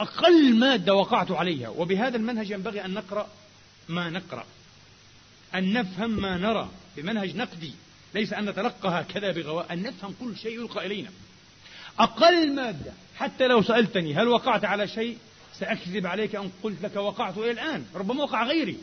[0.00, 1.68] أقل مادة وقعت عليها.
[1.68, 3.28] وبهذا المنهج ينبغي أن نقرأ
[3.88, 4.44] ما نقرأ.
[5.54, 6.70] أن نفهم ما نرى.
[6.96, 7.72] بمنهج نقدي.
[8.14, 11.10] ليس أن نتلقى هكذا بغواء أن نفهم كل شيء يلقى إلينا.
[11.98, 15.16] أقل مادة حتى لو سألتني هل وقعت على شيء
[15.58, 17.84] سأكذب عليك أن قلت لك وقعت إلى الآن.
[17.94, 18.76] ربما وقع غيري.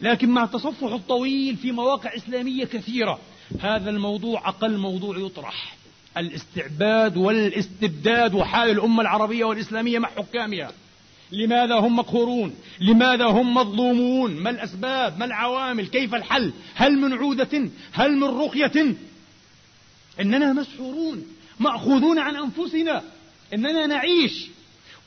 [0.00, 3.18] لكن مع التصفح الطويل في مواقع إسلامية كثيرة
[3.60, 5.76] هذا الموضوع أقل موضوع يطرح.
[6.16, 10.72] الاستعباد والاستبداد وحال الأمة العربية والإسلامية مع حكامها.
[11.32, 17.68] لماذا هم مقهورون؟ لماذا هم مظلومون؟ ما الأسباب؟ ما العوامل؟ كيف الحل؟ هل من عودة؟
[17.92, 18.94] هل من رقية؟
[20.20, 21.24] إننا مسحورون.
[21.60, 23.02] مأخوذون عن أنفسنا
[23.54, 24.46] إننا نعيش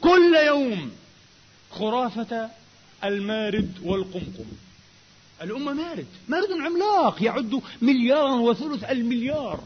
[0.01, 0.91] كل يوم
[1.71, 2.49] خرافة
[3.03, 4.45] المارد والقمقم.
[5.41, 9.63] الأمة مارد مارد عملاق يعد مليارا وثلث المليار.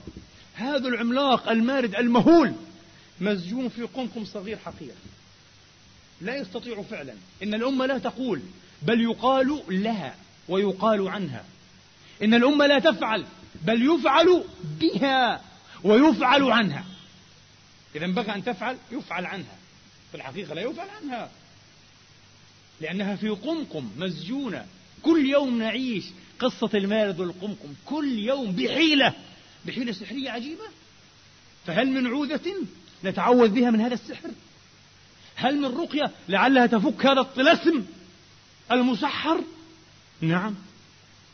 [0.53, 2.53] هذا العملاق المارد المهول
[3.21, 4.93] مسجون في قمقم صغير حقير.
[6.21, 7.13] لا يستطيع فعلا.
[7.43, 8.41] إن الأمة لا تقول
[8.81, 10.15] بل يقال لها
[10.49, 11.43] ويقال عنها.
[12.23, 13.25] إن الأمة لا تفعل
[13.65, 14.43] بل يفعل
[14.79, 15.41] بها.
[15.83, 16.85] ويفعل عنها.
[17.95, 19.55] إذا بغى أن تفعل يفعل عنها.
[20.11, 21.29] في الحقيقة لا يفعل عنها.
[22.81, 24.65] لأنها في قمقم مسجونة.
[25.03, 26.05] كل يوم نعيش
[26.39, 29.13] قصة المارد والقمقم كل يوم بحيلة.
[29.65, 30.63] بحيلة سحرية عجيبة.
[31.65, 32.41] فهل من عودة
[33.03, 34.29] نتعوذ بها من هذا السحر؟
[35.35, 37.85] هل من رقية لعلها تفك هذا الطلسم
[38.71, 39.43] المسحر؟
[40.21, 40.55] نعم.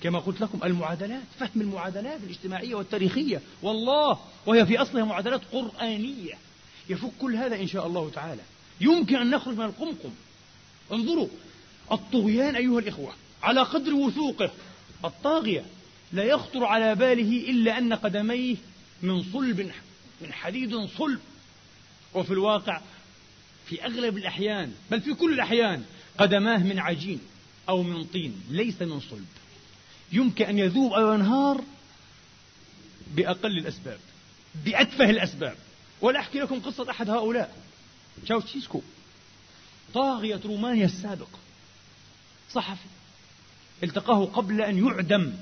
[0.04, 3.42] كما قلت لكم المعادلات فهم المعادلات الاجتماعية والتاريخية.
[3.62, 6.34] والله وهي في أصلها معادلات قرآنية.
[6.90, 8.42] يفك كل هذا إن شاء الله تعالى.
[8.82, 10.10] يمكن أن نخرج من القمقم.
[10.92, 11.28] انظروا
[11.92, 14.52] الطغيان أيها الإخوة على قدر وثوقه
[15.06, 15.66] الطاغية
[16.14, 18.56] لا يخطر على باله إلا أن قدميه
[19.02, 19.72] من صلب
[20.22, 21.20] من حديد صلب.
[22.14, 22.82] وفي الواقع
[23.66, 25.84] في أغلب الأحيان بل في كل الأحيان
[26.18, 27.20] قدماه من عجين
[27.70, 29.26] أو من طين ليس من صلب.
[30.12, 31.64] يمكن أن يذوب أو ينهار
[33.16, 34.00] بأقل الأسباب
[34.66, 35.56] بأتفه الأسباب.
[36.02, 37.58] ولا أحكي لكم قصة أحد هؤلاء.
[38.24, 38.82] تشاوتشيسكو
[39.94, 41.28] طاغية رومانيا السابق.
[42.52, 42.88] صحفي.
[43.84, 45.34] التقاه قبل أن يعدم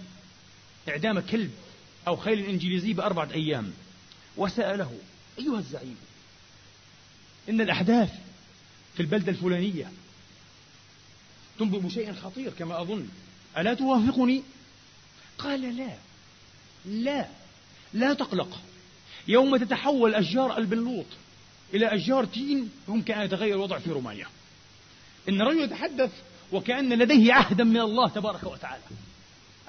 [0.90, 1.52] إعدام كلب
[2.08, 3.74] أو خيل إنجليزي بأربعة أيام.
[4.38, 4.98] وسأله
[5.40, 5.98] أيها الزعيم
[7.50, 8.10] إن الأحداث
[8.96, 9.92] في البلدة الفلانية
[11.60, 13.08] تنبئ بشيء خطير كما أظن.
[13.58, 14.44] ألا توافقني؟
[15.38, 15.96] قال لا.
[16.86, 17.28] لا.
[17.94, 18.62] لا تقلق.
[19.28, 21.06] يوم تتحول أشجار البنلوط
[21.74, 24.28] إلى أشجار تين يمكن أن يتغير الوضع في رومانيا.
[25.30, 26.12] إن الرجل يتحدث
[26.52, 28.84] وكأن لديه عهدا من الله تبارك وتعالى.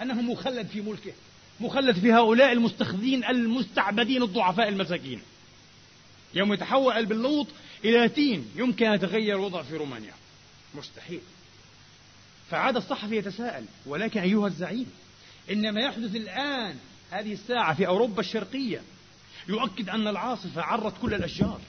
[0.03, 1.13] أنه مخلد في ملكه
[1.61, 5.21] مخلد في هؤلاء المستخذين المستعبدين الضعفاء المساكين.
[6.35, 7.47] يوم يتحول البلوط
[7.85, 10.15] إلى تين يمكن أن يتغير الوضع في رومانيا.
[10.75, 11.21] مستحيل.
[12.51, 14.91] فعاد الصحفي يتساءل ولكن أيها الزعيم
[15.51, 16.77] إن ما يحدث الآن
[17.11, 18.83] هذه الساعة في أوروبا الشرقية.
[19.49, 21.61] يؤكد أن العاصفة عرت كل الأشجار.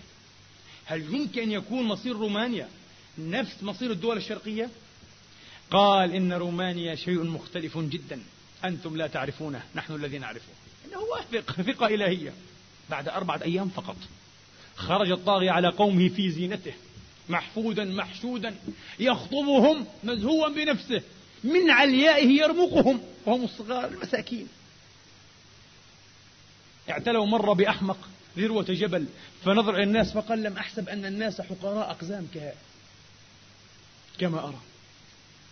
[0.86, 2.70] هل يمكن أن يكون مصير رومانيا
[3.18, 4.70] نفس مصير الدول الشرقية؟
[5.72, 8.24] قال إن رومانيا شيء مختلف جدا.
[8.66, 10.52] أنتم لا تعرفونه نحن الذي نعرفه.
[10.86, 12.34] إنه واثق ثقة إلهية.
[12.90, 13.96] بعد أربعة أيام فقط
[14.76, 16.74] خرج الطاغية على قومه في زينته
[17.30, 18.56] محفودا محشودا
[19.00, 21.02] يخطبهم مزهوا بنفسه.
[21.44, 24.48] من عليائه يرمقهم وهم الصغار المساكين.
[26.90, 27.98] اعتلوا مرة بأحمق
[28.38, 29.06] ذروة جبل
[29.46, 32.28] فنظر إلى الناس فقال لم أحسب أن الناس حقراء أقزام
[34.20, 34.60] كما أرى.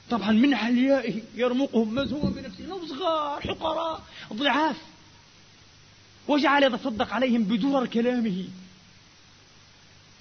[0.09, 4.77] طبعا من عليائه يرمقهم مزهوما بنفسه انهم صغار حقراء ضعاف.
[6.27, 8.47] وجعل يتصدق عليهم بدرر كلامه.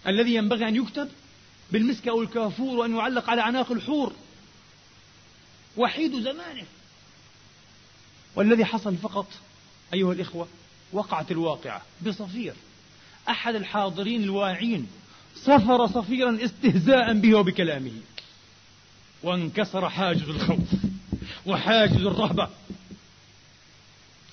[0.07, 1.09] الذي ينبغي أن يكتب
[1.73, 4.13] بالمسك أو الكافور وأن يعلق على عناق الحور.
[5.77, 6.65] وحيد زمانه.
[8.37, 9.27] والذي حصل فقط
[9.95, 10.49] أيها الإخوة
[10.93, 12.55] وقعت الواقعة بصفير.
[13.29, 14.89] أحد الحاضرين الواعين
[15.37, 17.93] صفر صفيرا استهزاء به وبكلامه.
[19.23, 20.69] وانكسر حاجز الخوف
[21.47, 22.49] وحاجز الرهبة.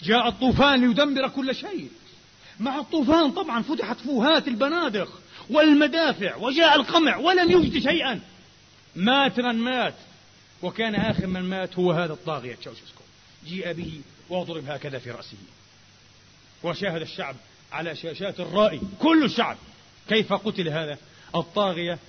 [0.04, 1.90] جاء الطوفان ليدمر كل شيء.
[2.60, 8.20] مع الطوفان طبعا فتحت فوهات البنادق والمدافع وجاء القمع ولم يجد شيئا.
[8.96, 9.96] مات من مات.
[10.64, 13.04] وكان آخر من مات هو هذا الطاغية تشاوشسكو
[13.46, 15.38] جيء به وضرب هكذا في رأسه.
[16.64, 17.36] وشاهد الشعب
[17.72, 19.58] على شاشات الرائي كل الشعب.
[20.10, 20.98] كيف قتل هذا؟
[21.36, 22.00] الطاغية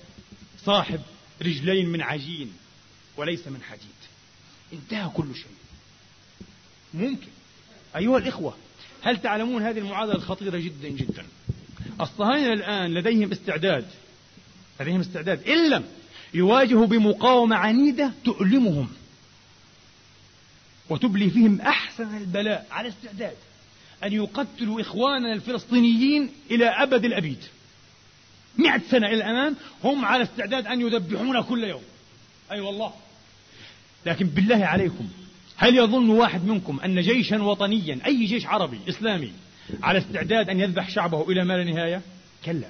[0.65, 1.01] صاحب
[1.41, 2.53] رجلين من عجين
[3.17, 3.83] وليس من حديد.
[4.73, 5.55] انتهى كل شيء.
[6.93, 7.27] ممكن.
[7.95, 8.57] أيها الإخوة
[9.01, 11.25] هل تعلمون هذه المعادلة الخطيرة جدا جدا؟
[12.01, 13.85] الصهاينة الآن لديهم استعداد
[14.79, 15.49] لديهم استعداد.
[15.49, 15.85] إن لم
[16.33, 18.89] يواجهوا بمقاومة عنيدة تؤلمهم
[20.89, 23.35] وتبلي فيهم أحسن البلاء على استعداد
[24.03, 27.39] أن يقتلوا إخواننا الفلسطينيين إلى أبد الأبيد.
[28.57, 31.81] مئة سنة إلى الأمام هم على استعداد أن يذبحون كل يوم.
[32.51, 32.93] أي أيوة والله.
[34.05, 35.07] لكن بالله عليكم
[35.57, 39.33] هل يظن واحد منكم أن جيشا وطنيا أي جيش عربي إسلامي
[39.83, 42.01] على استعداد أن يذبح شعبه إلى ما لا نهاية؟
[42.45, 42.67] كلا.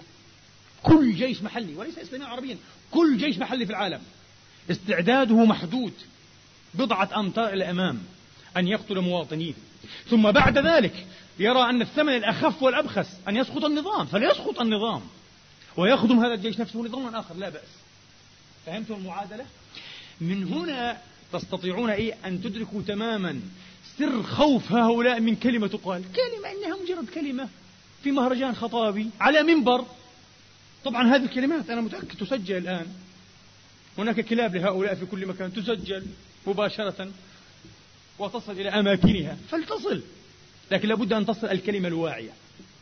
[0.83, 2.57] كل جيش محلي وليس إسلاميا عربيا.
[2.93, 4.01] كل جيش محلي في العالم.
[4.71, 5.93] استعداده محدود.
[6.73, 7.99] بضعة أمتار إلى الأمام
[8.57, 9.53] أن يقتل مواطنيه.
[10.09, 11.05] ثم بعد ذلك
[11.39, 14.05] يرى أن الثمن الأخف والأبخس أن يسقط النظام.
[14.05, 15.01] فليسقط النظام.
[15.77, 17.35] ويخدم هذا الجيش نفسه نظاما آخر.
[17.35, 17.69] لا بأس.
[18.65, 19.45] فهمتم المعادلة؟
[20.21, 20.97] من هنا
[21.33, 23.39] تستطيعون إيه؟ أن تدركوا تماما
[23.97, 27.49] سر خوف هؤلاء من كلمة تقال كلمة إنها مجرد كلمة
[28.03, 29.85] في مهرجان خطابي على منبر.
[30.85, 32.85] طبعا هذه الكلمات أنا متأكد تسجل الآن.
[33.97, 36.05] هناك كلاب لهؤلاء في كل مكان تسجل
[36.47, 37.11] مباشرة
[38.19, 39.37] وتصل إلى أماكنها.
[39.49, 40.01] فلتصل.
[40.71, 42.31] لكن لابد أن تصل الكلمة الواعية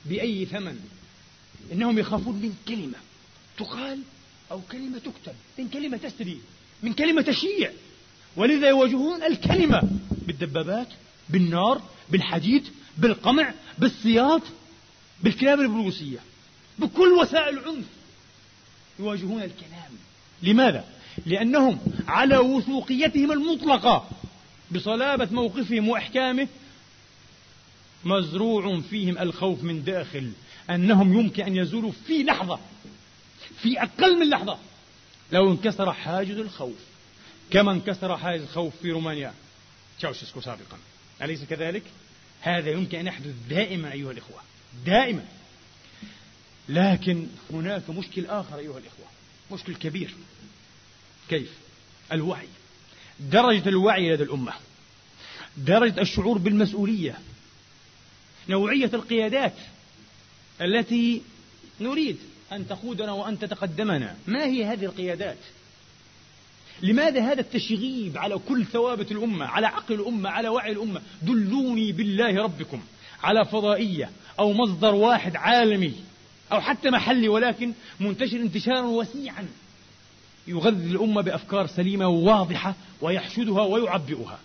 [0.05, 0.79] بأي ثمن.
[1.71, 2.97] إنهم يخافون من كلمة
[3.57, 3.99] تقال
[4.51, 5.35] أو كلمة تكتب.
[5.59, 6.39] من كلمة تسري
[6.83, 7.71] من كلمة تشيع.
[8.35, 9.81] ولذا يواجهون الكلمة
[10.27, 10.87] بالدبابات
[11.29, 12.63] بالنار بالحديد
[12.97, 14.41] بالقمع بالسياط
[15.23, 16.19] بالكلاب البروسية
[16.81, 17.85] بكل وسائل العنف
[18.99, 19.91] يواجهون الكلام.
[20.43, 20.85] لماذا؟
[21.25, 24.09] لأنهم على وثوقيتهم المطلقة
[24.71, 26.47] بصلابة موقفهم وإحكامه
[28.05, 30.31] مزروع فيهم الخوف من داخل
[30.69, 32.59] أنهم يمكن أن يزولوا في لحظة
[33.61, 34.57] في أقل من لحظة.
[35.31, 36.79] لو انكسر حاجز الخوف
[37.51, 39.33] كما انكسر حاجز الخوف في رومانيا.
[39.99, 40.77] تشاوشسكو سابقا.
[41.21, 41.83] أليس كذلك؟
[42.41, 44.41] هذا يمكن أن يحدث دائما أيها الإخوة
[44.85, 45.25] دائما.
[46.69, 49.05] لكن هناك مشكل آخر أيها الإخوة
[49.51, 50.15] مشكل كبير.
[51.29, 51.51] كيف؟
[52.11, 52.47] الوعي.
[53.19, 54.53] درجة الوعي لدى الأمة.
[55.57, 57.17] درجة الشعور بالمسؤولية.
[58.49, 59.53] نوعية القيادات
[60.61, 61.21] التي
[61.81, 62.17] نريد
[62.51, 64.15] أن تقودنا وأن تتقدمنا.
[64.27, 65.37] ما هي هذه القيادات؟
[66.81, 72.43] لماذا هذا التشغيب على كل ثوابت الأمة على عقل الأمة على وعي الأمة؟ دلوني بالله
[72.43, 72.81] ربكم
[73.23, 74.09] على فضائية
[74.39, 76.10] أو مصدر واحد عالمي.
[76.51, 79.47] أو حتى محلي ولكن منتشر انتشارا وسيعا.
[80.47, 84.39] يغذي الأمة بأفكار سليمة وواضحة ويحشدها ويعبئها.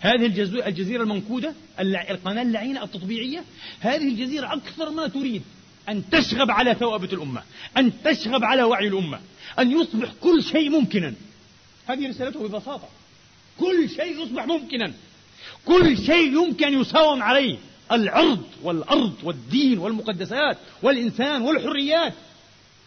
[0.00, 0.26] هذه
[0.66, 3.44] الجزيرة المنكودة القناة اللعينة التطبيعية
[3.80, 5.42] هذه الجزيرة أكثر ما تريد
[5.88, 7.42] أن تشغب على ثوابت الأمة
[7.76, 9.20] أن تشغب على وعي الأمة
[9.58, 11.14] أن يصبح كل شيء ممكنا.
[11.86, 12.88] هذه رسالته ببساطة.
[13.58, 14.92] كل شيء يصبح ممكنا.
[15.64, 17.58] كل شيء يمكن أن يساوم عليه.
[17.92, 22.14] العرض والأرض والدين والمقدسات والإنسان والحريات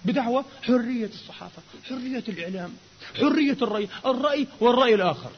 [0.06, 2.74] بدعوة حرية الصحافة حرية الإعلام
[3.20, 5.32] حرية الرأي الرأي والرأي الآخر.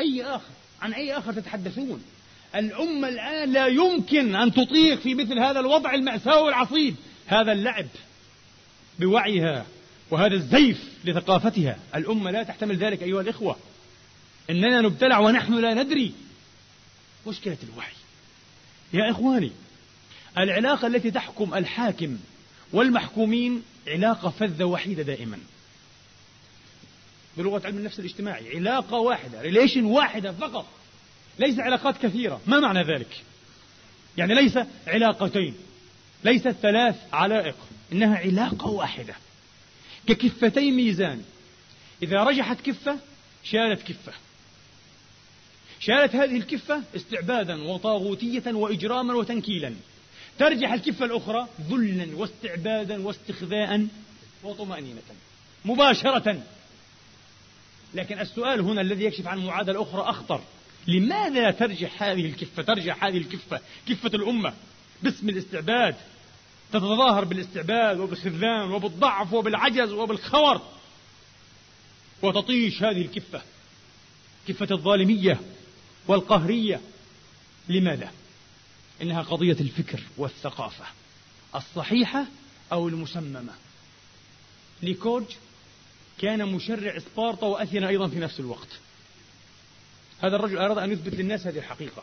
[0.00, 0.50] أي آخر؟
[0.82, 2.02] عن أي آخر تتحدثون؟
[2.54, 7.86] الأمة الآن لا يمكن أن تطيق في مثل هذا الوضع المأساوي والعصيب هذا اللعب
[8.98, 9.66] بوعيها
[10.10, 11.78] وهذا الزيف لثقافتها.
[11.94, 13.56] الأمة لا تحتمل ذلك أيها الإخوة.
[14.50, 16.12] إننا نبتلع ونحن لا ندري.
[17.26, 17.92] مشكلة الوعي.
[18.92, 19.52] يا إخواني
[20.38, 22.18] العلاقة التي تحكم الحاكم
[22.72, 25.38] والمحكومين علاقة فذة وحيدة دائما.
[27.36, 30.66] بلغة علم النفس الاجتماعي علاقة واحدة ريليشن واحدة فقط.
[31.38, 32.40] ليس علاقات كثيرة.
[32.46, 33.22] ما معنى ذلك؟
[34.18, 35.54] يعني ليس علاقتين
[36.24, 37.56] ليست ثلاث علائق
[37.92, 39.14] إنها علاقة واحدة.
[40.08, 41.22] ككفتي ميزان
[42.02, 42.98] إذا رجحت كفة
[43.44, 44.12] شالت كفة.
[45.86, 49.74] شالت هذه الكفة استعبادا وطاغوتية وإجراما وتنكيلا.
[50.38, 53.86] ترجح الكفة الأخرى ذلا واستعبادا واستخذاء
[54.42, 55.00] وطمأنينة.
[55.64, 56.42] مباشرة.
[57.94, 60.40] لكن السؤال هنا الذي يكشف عن معادلة أخرى أخطر.
[60.86, 64.54] لماذا ترجح هذه الكفة؟ ترجح هذه الكفة كفة الأمة
[65.02, 65.94] باسم الاستعباد.
[66.72, 70.60] تتظاهر بالاستعباد وبالخذلان وبالضعف وبالعجز وبالخور.
[72.22, 73.42] وتطيش هذه الكفة
[74.48, 75.40] كفة الظلامية.
[76.08, 76.80] والقهرية.
[77.68, 78.10] لماذا؟
[79.02, 80.84] إنها قضية الفكر والثقافة
[81.54, 82.26] الصحيحة
[82.72, 83.52] أو المسممة.
[84.82, 85.26] ليكورج
[86.18, 88.68] كان مشرع سبارتا وأثينا أيضا في نفس الوقت.
[90.22, 92.02] هذا الرجل أراد أن يثبت للناس هذه الحقيقة.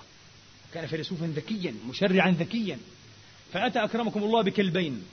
[0.74, 2.80] كان فيلسوفا ذكيا مشرعا ذكيا.
[3.54, 5.04] فأتى أكرمكم الله بكلبين.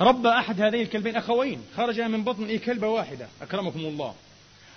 [0.00, 3.28] ربى أحد هذين الكلبين أخوين خرج من بطن كلبة واحدة.
[3.42, 4.14] أكرمكم الله.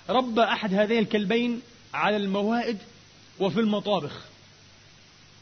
[0.09, 1.61] ربى أحد هذين الكلبين
[1.93, 2.77] على الموائد
[3.39, 4.25] وفي المطابخ.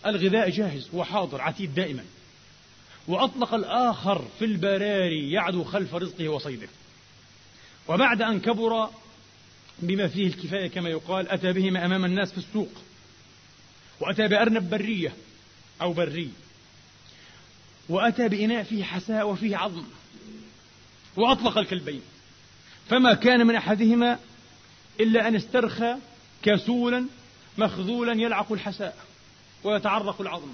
[0.05, 2.05] الغذاء جاهز وحاضر عتيد دائما.
[3.07, 6.67] وأطلق الآخر في البراري يعدو خلف رزقه وصيده.
[7.87, 8.89] وبعد أن كبر
[9.79, 12.71] بما فيه الكفاية كما يقال أتى بهما أمام الناس في السوق.
[13.99, 15.13] وأتى بأرنب برية
[15.81, 16.29] أو بري.
[17.89, 19.83] وأتى بإناء فيه حساء وفيه عظم.
[21.15, 22.01] وأطلق الكلبين.
[22.89, 24.19] فما كان من أحدهما
[24.99, 25.95] إلا أن استرخى
[26.43, 27.05] كسولا
[27.57, 28.97] مخذولا يلعق الحساء
[29.63, 30.51] ويتعرق العظم.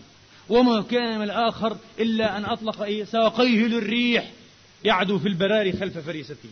[0.50, 4.32] وما كان من الآخر إلا أن أطلق إيه؟ ساقيه للريح
[4.84, 6.50] يعدو في البراري خلف فريسته.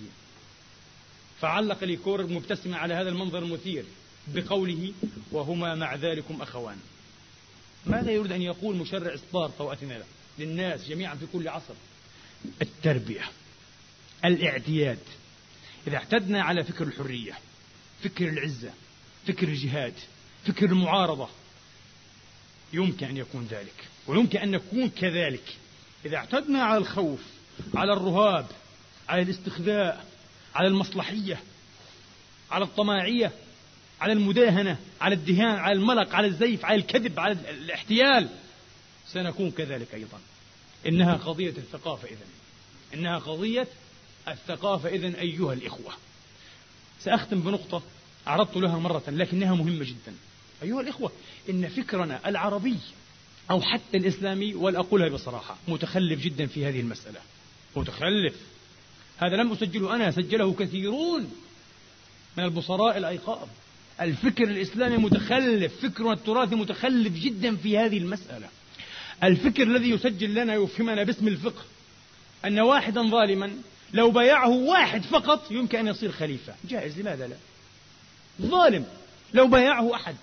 [1.42, 3.86] فعلق ليكور مبتسما على هذا المنظر المثير
[4.28, 4.94] بقوله
[5.32, 6.78] وهما مع ذلكم أخوان.
[7.86, 10.04] ماذا يريد أن يقول مشرع سبارتا وأثينا
[10.40, 11.74] للناس جميعا في كل عصر.
[12.62, 13.22] التربية
[14.26, 15.00] الاعتياد.
[15.88, 17.34] إذا اعتدنا على فكر الحرية
[18.04, 18.72] فكر العزة
[19.28, 19.94] فكر الجهاد
[20.46, 21.30] فكر المعارضة.
[22.74, 25.58] يمكن أن يكون ذلك ويمكن أن نكون كذلك.
[26.06, 27.20] إذا اعتدنا على الخوف
[27.76, 28.46] على الرهاب
[29.10, 30.06] على الاستخذاء
[30.56, 31.40] على المصلحية
[32.52, 33.32] على الطماعية
[34.02, 38.30] على المداهنة على الدهان على الملق على الزيف على الكذب على الاحتيال
[39.08, 40.20] سنكون كذلك أيضا.
[40.88, 42.28] إنها قضية الثقافة إذن.
[42.94, 43.68] إنها قضية
[44.28, 45.94] الثقافة إذن أيها الإخوة.
[47.00, 47.82] سأختم بنقطة.
[48.28, 50.14] عرضت لها مرة لكنها مهمة جدا.
[50.64, 51.12] أيها الإخوة
[51.50, 52.78] إن فكرنا العربي
[53.52, 57.20] أو حتى الإسلامي والأقولها بصراحة متخلف جدا في هذه المسألة.
[57.76, 58.36] متخلف.
[59.18, 61.32] هذا لم أسجله أنا سجله كثيرون
[62.38, 63.48] من البصراء الأيقاظ.
[64.02, 68.48] الفكر الإسلامي متخلف فكرنا التراثي متخلف جدا في هذه المسألة.
[69.24, 71.64] الفكر الذي يسجل لنا يفهمنا باسم الفقه
[72.46, 73.52] أن واحدا ظالما
[73.94, 76.56] لو بايعه واحد فقط يمكن أن يصير خليفة.
[76.70, 77.36] جائز لماذا لا؟
[78.42, 78.86] ظالم.
[79.34, 80.16] لو بايعه أحد.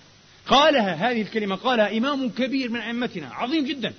[0.47, 3.93] قالها هذه الكلمة قالها إمام كبير من أئمتنا عظيم جدا.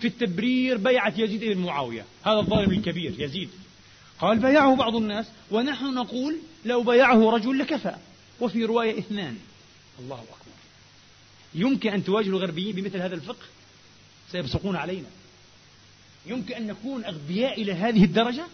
[0.00, 2.04] في التبرير بيعة يزيد بن معاوية.
[2.26, 3.50] هذا الظالم الكبير يزيد.
[4.20, 7.96] قال بايعه بعض الناس ونحن نقول لو بايعه رجل لكفى.
[8.40, 9.38] وفي رواية اثنان.
[9.98, 10.52] الله أكبر.
[11.54, 13.46] يمكن أن تواجه الغربيين بمثل هذا الفقه؟
[14.32, 15.08] سيبصقون علينا.
[16.26, 18.44] يمكن أن نكون أغبياء إلى هذه الدرجة؟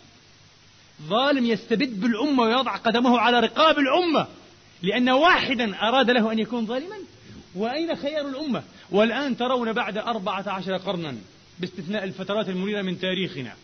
[1.02, 4.26] ظالم يستبد بالأمة ويضع قدمه على رقاب الأمة.
[4.82, 6.96] لأن واحدا أراد له أن يكون ظالما؟
[7.54, 11.16] وأين خيار الأمة؟ والآن ترون بعد أربعة عشر قرنا
[11.58, 13.54] باستثناء الفترات المنيرة من تاريخنا.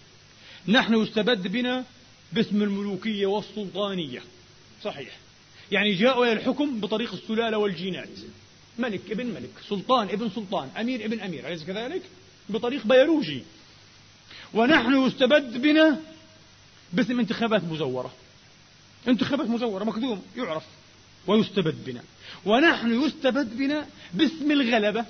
[0.69, 1.85] نحن يستبد بنا
[2.33, 4.23] باسم الملوكية والسلطانية.
[4.83, 5.11] صحيح.
[5.73, 8.09] يعني جاءوا إلى الحكم بطريق السلالة والجينات.
[8.79, 12.03] ملك ابن ملك سلطان ابن سلطان أمير ابن أمير أليس كذلك؟
[12.49, 13.43] بطريق بيروجي.
[14.55, 16.01] ونحن يستبد بنا
[16.93, 18.13] باسم انتخابات مزورة.
[19.09, 20.65] انتخابات مزورة مكذوم يعرف.
[21.27, 22.03] ويستبد بنا.
[22.45, 25.05] ونحن يستبد بنا باسم الغلبة.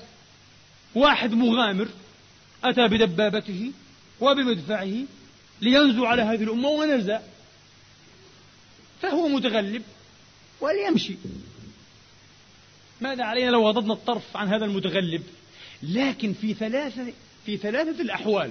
[0.94, 1.88] واحد مغامر
[2.64, 3.72] أتى بدبابته
[4.20, 4.94] وبمدفعه
[5.60, 7.18] لينزو على هذه الأمة ونزى
[9.02, 9.82] فهو متغلب
[10.60, 11.16] وليمشي.
[13.00, 15.22] ماذا علينا لو غضضنا الطرف عن هذا المتغلب؟
[15.82, 17.12] لكن في ثلاثة
[17.46, 18.50] في ثلاثة الأحوال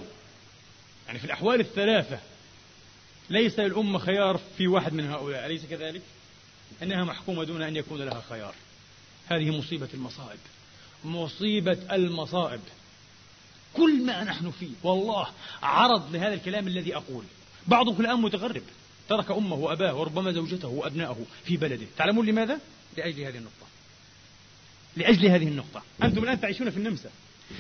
[1.08, 2.20] يعني في الأحوال الثلاثة
[3.30, 6.02] ليس للأمة خيار في واحد من هؤلاء أليس كذلك؟
[6.84, 8.56] أنها محكومة دون أن يكون لها خيار.
[9.28, 10.40] هذه مصيبة المصائب.
[11.06, 12.62] مصيبة المصائب.
[13.74, 15.28] كل ما نحن فيه والله
[15.64, 17.24] عرض لهذا الكلام الذي أقول.
[17.68, 18.64] بعضكم الآن متغرب.
[19.10, 21.88] ترك أمه وأباه وربما زوجته وأبنائه في بلده.
[21.98, 22.60] تعلمون لماذا؟
[22.98, 23.68] لأجل هذه النقطة.
[24.98, 25.84] لأجل هذه النقطة.
[26.04, 27.10] أنتم الآن تعيشون في النمسا.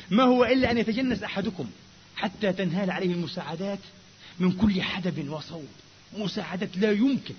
[0.09, 1.69] ما هو إلا أن يتجنس أحدكم
[2.15, 3.79] حتى تنهال عليه المساعدات
[4.39, 5.67] من كل حدب وصوب
[6.17, 7.35] مساعدات لا يمكن.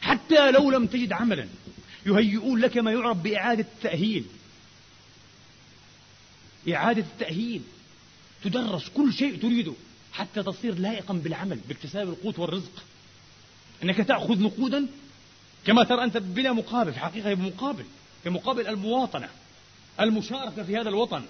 [0.00, 1.48] حتى لو لم تجد عملا
[2.06, 4.24] يهيئون لك ما يعرف بإعادة التأهيل
[6.68, 7.62] إعادة التأهيل
[8.44, 9.72] تدرس كل شيء تريده
[10.12, 12.82] حتى تصير لائقا بالعمل باكتساب القوت والرزق
[13.82, 14.86] أنك تأخذ نقودا
[15.66, 17.84] كما ترى أنت بلا مقابل في حقيقة بمقابل
[18.24, 19.28] بمقابل المواطنة
[20.00, 21.24] المشاركة في هذا الوطن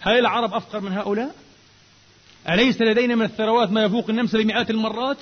[0.00, 1.34] هل العرب أفقر من هؤلاء؟
[2.48, 5.18] أليس لدينا من الثروات ما يفوق النمس بمئات المرات؟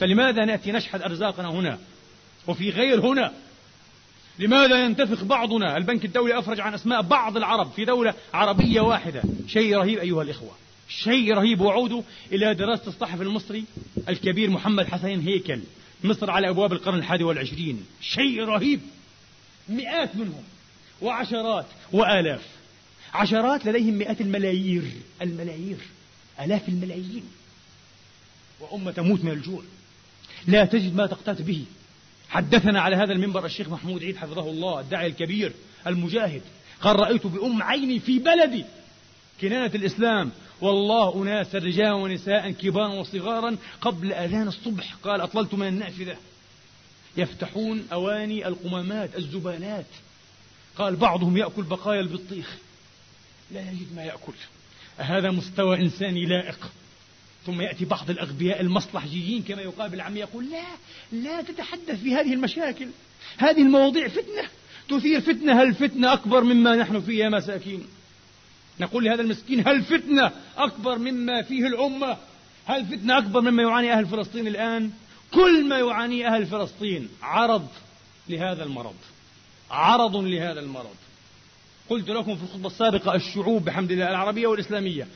[0.00, 1.78] فلماذا نأتي نشحذ أرزاقنا هنا
[2.46, 3.32] وفي غير هنا؟
[4.38, 9.22] لماذا ينتفخ بعضنا؟ البنك الدولي أفرج عن أسماء بعض العرب في دولة عربية واحدة.
[9.46, 10.50] شيء رهيب أيها الإخوة.
[10.88, 11.60] شيء رهيب.
[11.60, 13.64] وعودوا إلى دراسة الصحفي المصري
[14.08, 15.60] الكبير محمد حسين هيكل.
[16.04, 17.86] مصر على أبواب القرن الحادي والعشرين.
[18.00, 18.80] شيء رهيب.
[19.68, 20.44] مئات منهم.
[21.02, 22.46] وعشرات وآلاف.
[23.14, 24.82] عشرات لديهم مئات الملايير.
[25.22, 25.78] الملايير.
[26.40, 27.24] آلاف الملايين.
[28.60, 29.62] وأمة تموت من الجوع.
[30.46, 31.64] لا تجد ما تقتات به.
[32.28, 35.52] حدثنا على هذا المنبر الشيخ محمود عيد حفظه الله الداعي الكبير
[35.86, 36.42] المجاهد.
[36.80, 38.64] قال رأيت بأم عيني في بلدي.
[39.40, 40.30] كنانة الإسلام.
[40.60, 44.94] والله أناس رجال ونساء كبارا وصغارا قبل أذان الصبح.
[44.94, 46.16] قال أطللت من النافذة.
[47.16, 49.86] يفتحون أواني القمامات الزبالات
[50.76, 52.56] قال بعضهم يأكل بقايا البطيخ.
[53.50, 54.32] لا يجد ما يأكل.
[54.98, 56.70] هذا مستوى إنساني لائق.
[57.46, 60.64] ثم يأتي بعض الأغبياء المصلحجيين كما يقال بالعام يقول لا
[61.12, 62.88] لا تتحدث في هذه المشاكل.
[63.38, 64.48] هذه المواضيع فتنة
[64.88, 65.62] تثير فتنة.
[65.62, 67.86] هل فتنة أكبر مما نحن فيه يا مساكين؟
[68.80, 72.16] نقول لهذا المسكين هل فتنة أكبر مما فيه الأمة؟
[72.66, 74.90] هل فتنة أكبر مما يعاني أهل فلسطين الآن؟
[75.34, 77.68] كل ما يعانيه أهل فلسطين عرض
[78.28, 78.94] لهذا المرض.
[79.70, 80.96] عرض لهذا المرض.
[81.90, 85.06] قلت لكم في الخطبة السابقة الشعوب بحمد الله العربية والإسلامية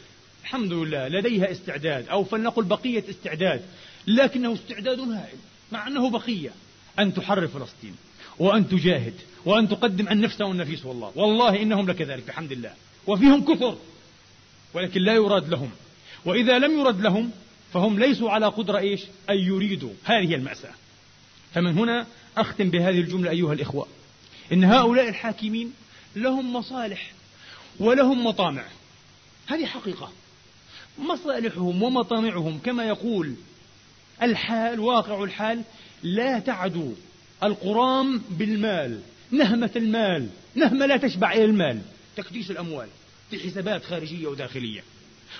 [0.45, 3.63] الحمد لله لديها استعداد أو فلنقل بقية استعداد
[4.07, 5.39] لكنه استعداد هائل
[5.73, 6.51] مع أنه بقية
[6.99, 7.97] أن تحرر فلسطين
[8.39, 9.15] وأن تجاهد
[9.45, 11.13] وأن تقدم النفس والنفيس والله.
[11.15, 12.73] والله إنهم لكذلك بحمد الله
[13.07, 13.77] وفيهم كثر
[14.75, 15.71] ولكن لا يراد لهم.
[16.25, 17.31] وإذا لم يرد لهم
[17.73, 20.75] فهم ليسوا على قدرة إيش؟ أن يريدوا هذه المأساة.
[21.55, 23.87] فمن هنا أختم بهذه الجملة أيها الإخوة.
[24.53, 25.73] إن هؤلاء الحاكمين
[26.17, 27.13] لهم مصالح
[27.81, 28.65] ولهم مطامع.
[29.47, 30.13] هذه حقيقة.
[30.99, 33.35] مصالحهم ومطامعهم كما يقول
[34.23, 35.63] الحال واقع الحال
[36.03, 36.93] لا تعدو
[37.43, 41.81] القرام بالمال نهمة المال نهمة لا تشبع إلى المال
[42.17, 42.89] تكديس الأموال
[43.31, 44.85] في حسابات خارجية وداخلية.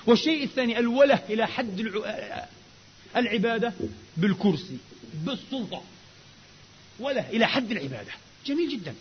[0.07, 1.91] والشيء الثاني الوله إلى حد
[3.15, 3.73] العبادة
[4.17, 4.77] بالكرسي
[5.25, 5.81] بالسلطة.
[6.99, 8.11] وله إلى حد العبادة.
[8.45, 8.95] جميل جدا.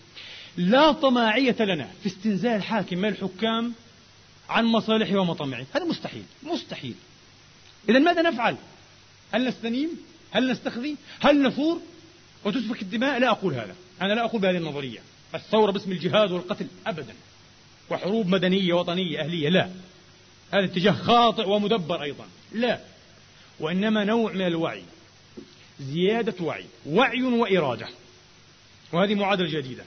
[0.57, 3.73] لا طماعية لنا في استنزال حاكم من الحكام
[4.49, 6.95] عن مصالحه ومطامعه هذا مستحيل مستحيل.
[7.89, 8.57] إذا ماذا نفعل؟
[9.33, 9.91] هل نستنيم؟
[10.31, 11.81] هل نستخذي؟ هل نثور
[12.45, 13.75] وتسفك الدماء؟ لا أقول هذا.
[14.03, 14.99] أنا لا أقول بهذه النظرية.
[15.35, 17.15] الثورة باسم الجهاد والقتل أبدا.
[17.91, 19.71] وحروب مدنية وطنية أهلية؟ لا.
[20.53, 22.27] هذا اتجاه خاطئ ومدبر أيضا.
[22.53, 22.81] لا.
[23.61, 24.83] وإنما نوع من الوعي
[25.81, 27.89] زيادة وعي وعي وإرادة.
[28.93, 29.85] وهذه معادلة جديدة.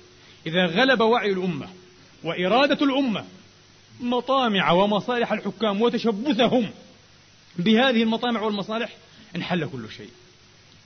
[0.48, 1.70] إذا غلب وعي الأمة
[2.24, 3.26] وإرادة الأمة
[4.00, 6.70] مطامع ومصالح الحكام وتشبثهم
[7.60, 8.96] بهذه المطامع والمصالح
[9.36, 10.10] انحل كل شيء.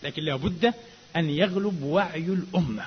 [0.03, 0.73] لكن لا بد
[1.15, 2.85] أن يغلب وعي الأمة.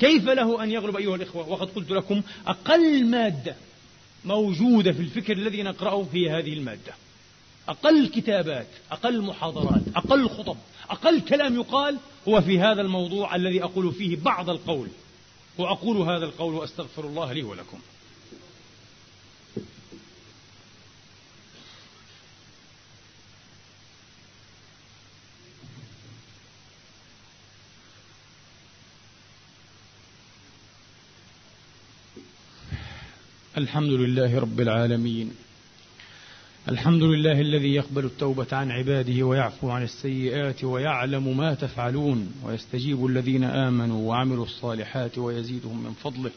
[0.00, 3.56] كيف له أن يغلب أيها الإخوة؟ وقد قلت لكم أقل مادة
[4.24, 6.94] موجودة في الفكر الذي نقرأه هي هذه المادة.
[7.68, 10.56] أقل كتابات أقل محاضرات أقل خطب
[10.90, 14.88] أقل كلام يقال هو في هذا الموضوع الذي أقول فيه بعض القول.
[15.58, 17.78] وأقول هذا القول وأستغفر الله لي ولكم.
[33.60, 35.30] الحمد لله رب العالمين.
[36.68, 43.44] الحمد لله الذي يقبل التوبة عن عباده ويعفو عن السيئات ويعلم ما تفعلون ويستجيب الذين
[43.44, 46.30] آمنوا وعملوا الصالحات ويزيدهم من فضله.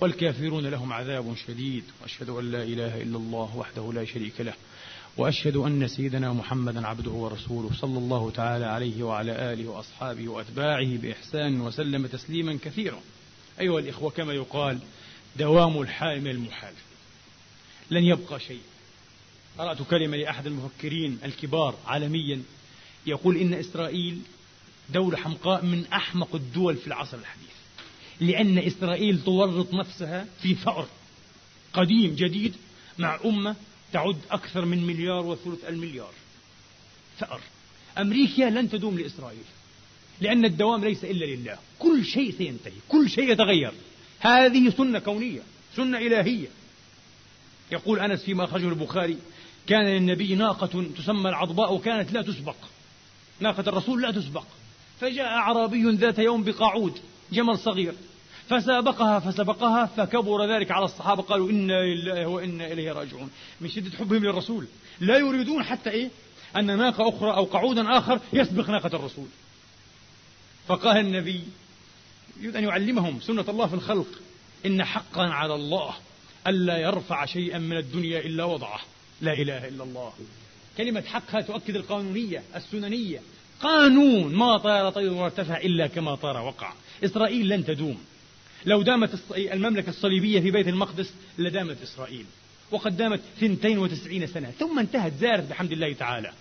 [0.00, 1.84] والكافرون لهم عذاب شديد.
[2.02, 4.54] وأشهد أن لا إله إلا الله وحده لا شريك له.
[5.16, 11.60] وأشهد أن سيدنا محمدا عبده ورسوله صلى الله تعالى عليه وعلى آله وأصحابه وأتباعه بإحسان
[11.60, 12.98] وسلم تسليما كثيرا.
[13.60, 14.78] أيها الإخوة كما يقال
[15.36, 16.74] دوام الحال من المحال.
[17.90, 18.60] لن يبقى شيء.
[19.58, 22.42] قرأت كلمة لأحد المفكرين الكبار عالميا.
[23.06, 24.20] يقول إن إسرائيل
[24.90, 27.52] دولة حمقاء من أحمق الدول في العصر الحديث.
[28.20, 30.88] لأن إسرائيل تورط نفسها في ثأر
[31.72, 32.54] قديم جديد
[32.98, 33.56] مع أمة
[33.92, 36.12] تعد أكثر من مليار وثلث المليار.
[37.18, 37.40] ثأر.
[37.98, 39.44] أمريكا لن تدوم لإسرائيل.
[40.20, 41.58] لأن الدوام ليس إلا لله.
[41.78, 42.72] كل شيء سينتهي.
[42.88, 43.72] كل شيء يتغير.
[44.22, 45.40] هذه سنة كونية
[45.76, 46.48] سنة إلهية.
[47.72, 49.16] يقول أنس فيما أخرجه البخاري
[49.66, 52.56] كان للنبي ناقة تسمى العضباء وكانت لا تسبق.
[53.40, 54.44] ناقة الرسول لا تسبق.
[55.00, 56.98] فجاء أعرابي ذات يوم بقاعود
[57.32, 57.94] جمل صغير.
[58.48, 63.30] فسابقها فسبقها فكبر ذلك على الصحابة قالوا إنا لله وإنا إليه راجعون.
[63.60, 64.66] من شدة حبهم للرسول.
[65.00, 66.10] لا يريدون حتى إيه؟
[66.56, 69.26] أن ناقة أخرى أو قعودا آخر يسبق ناقة الرسول.
[70.68, 71.40] فقال النبي
[72.42, 74.06] يريد أن يعلمهم سنة الله في الخلق.
[74.66, 75.94] إن حقا على الله
[76.46, 78.80] ألا يرفع شيئا من الدنيا إلا وضعه.
[79.20, 80.12] لا إله إلا الله.
[80.78, 83.20] كلمة حقها تؤكد القانونية السننية.
[83.60, 86.72] قانون ما طار طير وارتفع إلا كما طار وقع.
[87.04, 87.98] إسرائيل لن تدوم.
[88.66, 92.26] لو دامت المملكة الصليبية في بيت المقدس لدامت إسرائيل.
[92.70, 94.50] وقد دامت 92 سنة.
[94.50, 96.32] ثم انتهت زارت بحمد الله تعالى.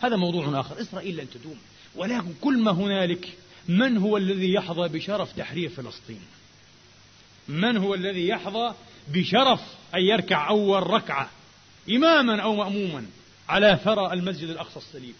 [0.00, 0.80] هذا موضوع آخر.
[0.80, 1.56] إسرائيل لن تدوم.
[1.96, 3.28] ولكن كل ما هنالك
[3.68, 6.20] من هو الذي يحظى بشرف تحرير فلسطين؟
[7.48, 8.74] من هو الذي يحظى
[9.08, 9.60] بشرف
[9.94, 11.30] أن يركع أول ركعة
[11.90, 13.06] إماما أو مأموما
[13.48, 15.14] على ثرى المسجد الأقصى الصليب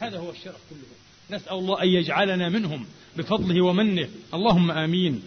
[0.00, 1.36] هذا هو الشرف كله.
[1.38, 2.86] نسأل الله أن يجعلنا منهم
[3.16, 4.08] بفضله ومنه.
[4.34, 5.22] اللهم آمين.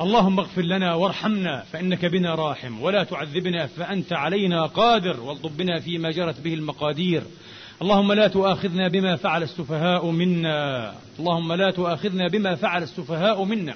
[0.00, 2.80] اللهم اغفر لنا وارحمنا فإنك بنا راحم.
[2.80, 5.20] ولا تعذبنا فأنت علينا قادر.
[5.20, 7.22] والطب فيما جرت به المقادير.
[7.82, 10.94] اللهم لا تؤاخذنا بما فعل السفهاء منا.
[11.18, 13.74] اللهم لا تؤاخذنا بما فعل السفهاء منا.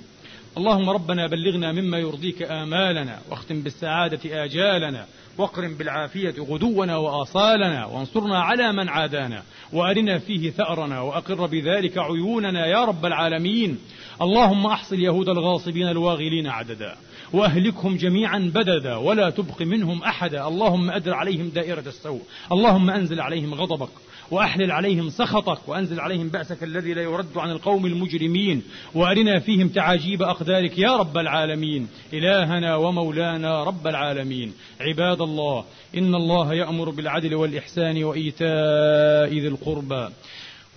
[0.59, 5.07] اللهم ربنا بلغنا مما يرضيك آمالنا واختم بالسعادة آجالنا
[5.39, 9.43] واقرم بالعافية غدونا وآصالنا وانصرنا على من عادانا
[9.73, 13.79] وأرنا فيه ثأرنا وأقر بذلك عيوننا يا رب العالمين.
[14.23, 16.97] اللهم أحصل يهود الغاصبين الواغلين عددا.
[17.35, 20.49] وأهلكهم جميعا بددا ولا تبق منهم أحدا.
[20.49, 22.22] اللهم أدر عليهم دائرة السوء.
[22.53, 23.89] اللهم أنزل عليهم غضبك
[24.30, 28.62] وأحلل عليهم سخطك وأنزل عليهم بأسك الذي لا يرد عن القوم المجرمين.
[28.95, 31.89] وأرنا فيهم تعاجيب أقدارك يا رب العالمين.
[32.12, 34.53] إلهنا ومولانا رب العالمين.
[34.80, 35.64] عباد الله
[35.97, 40.09] إن الله يأمر بالعدل والإحسان وإيتاء ذي القربى.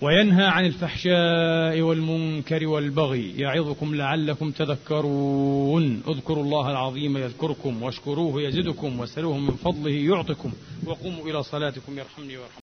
[0.02, 6.02] وينهى عن الفحشاء والمنكر والبغي يعظكم لعلكم تذكرون.
[6.08, 10.52] اذكروا الله العظيم يذكركم واشكروه يزدكم واسألوه من فضله يعطكم.
[10.86, 12.54] وقوموا إلى صلاتكم يرحمني ويرحمكم.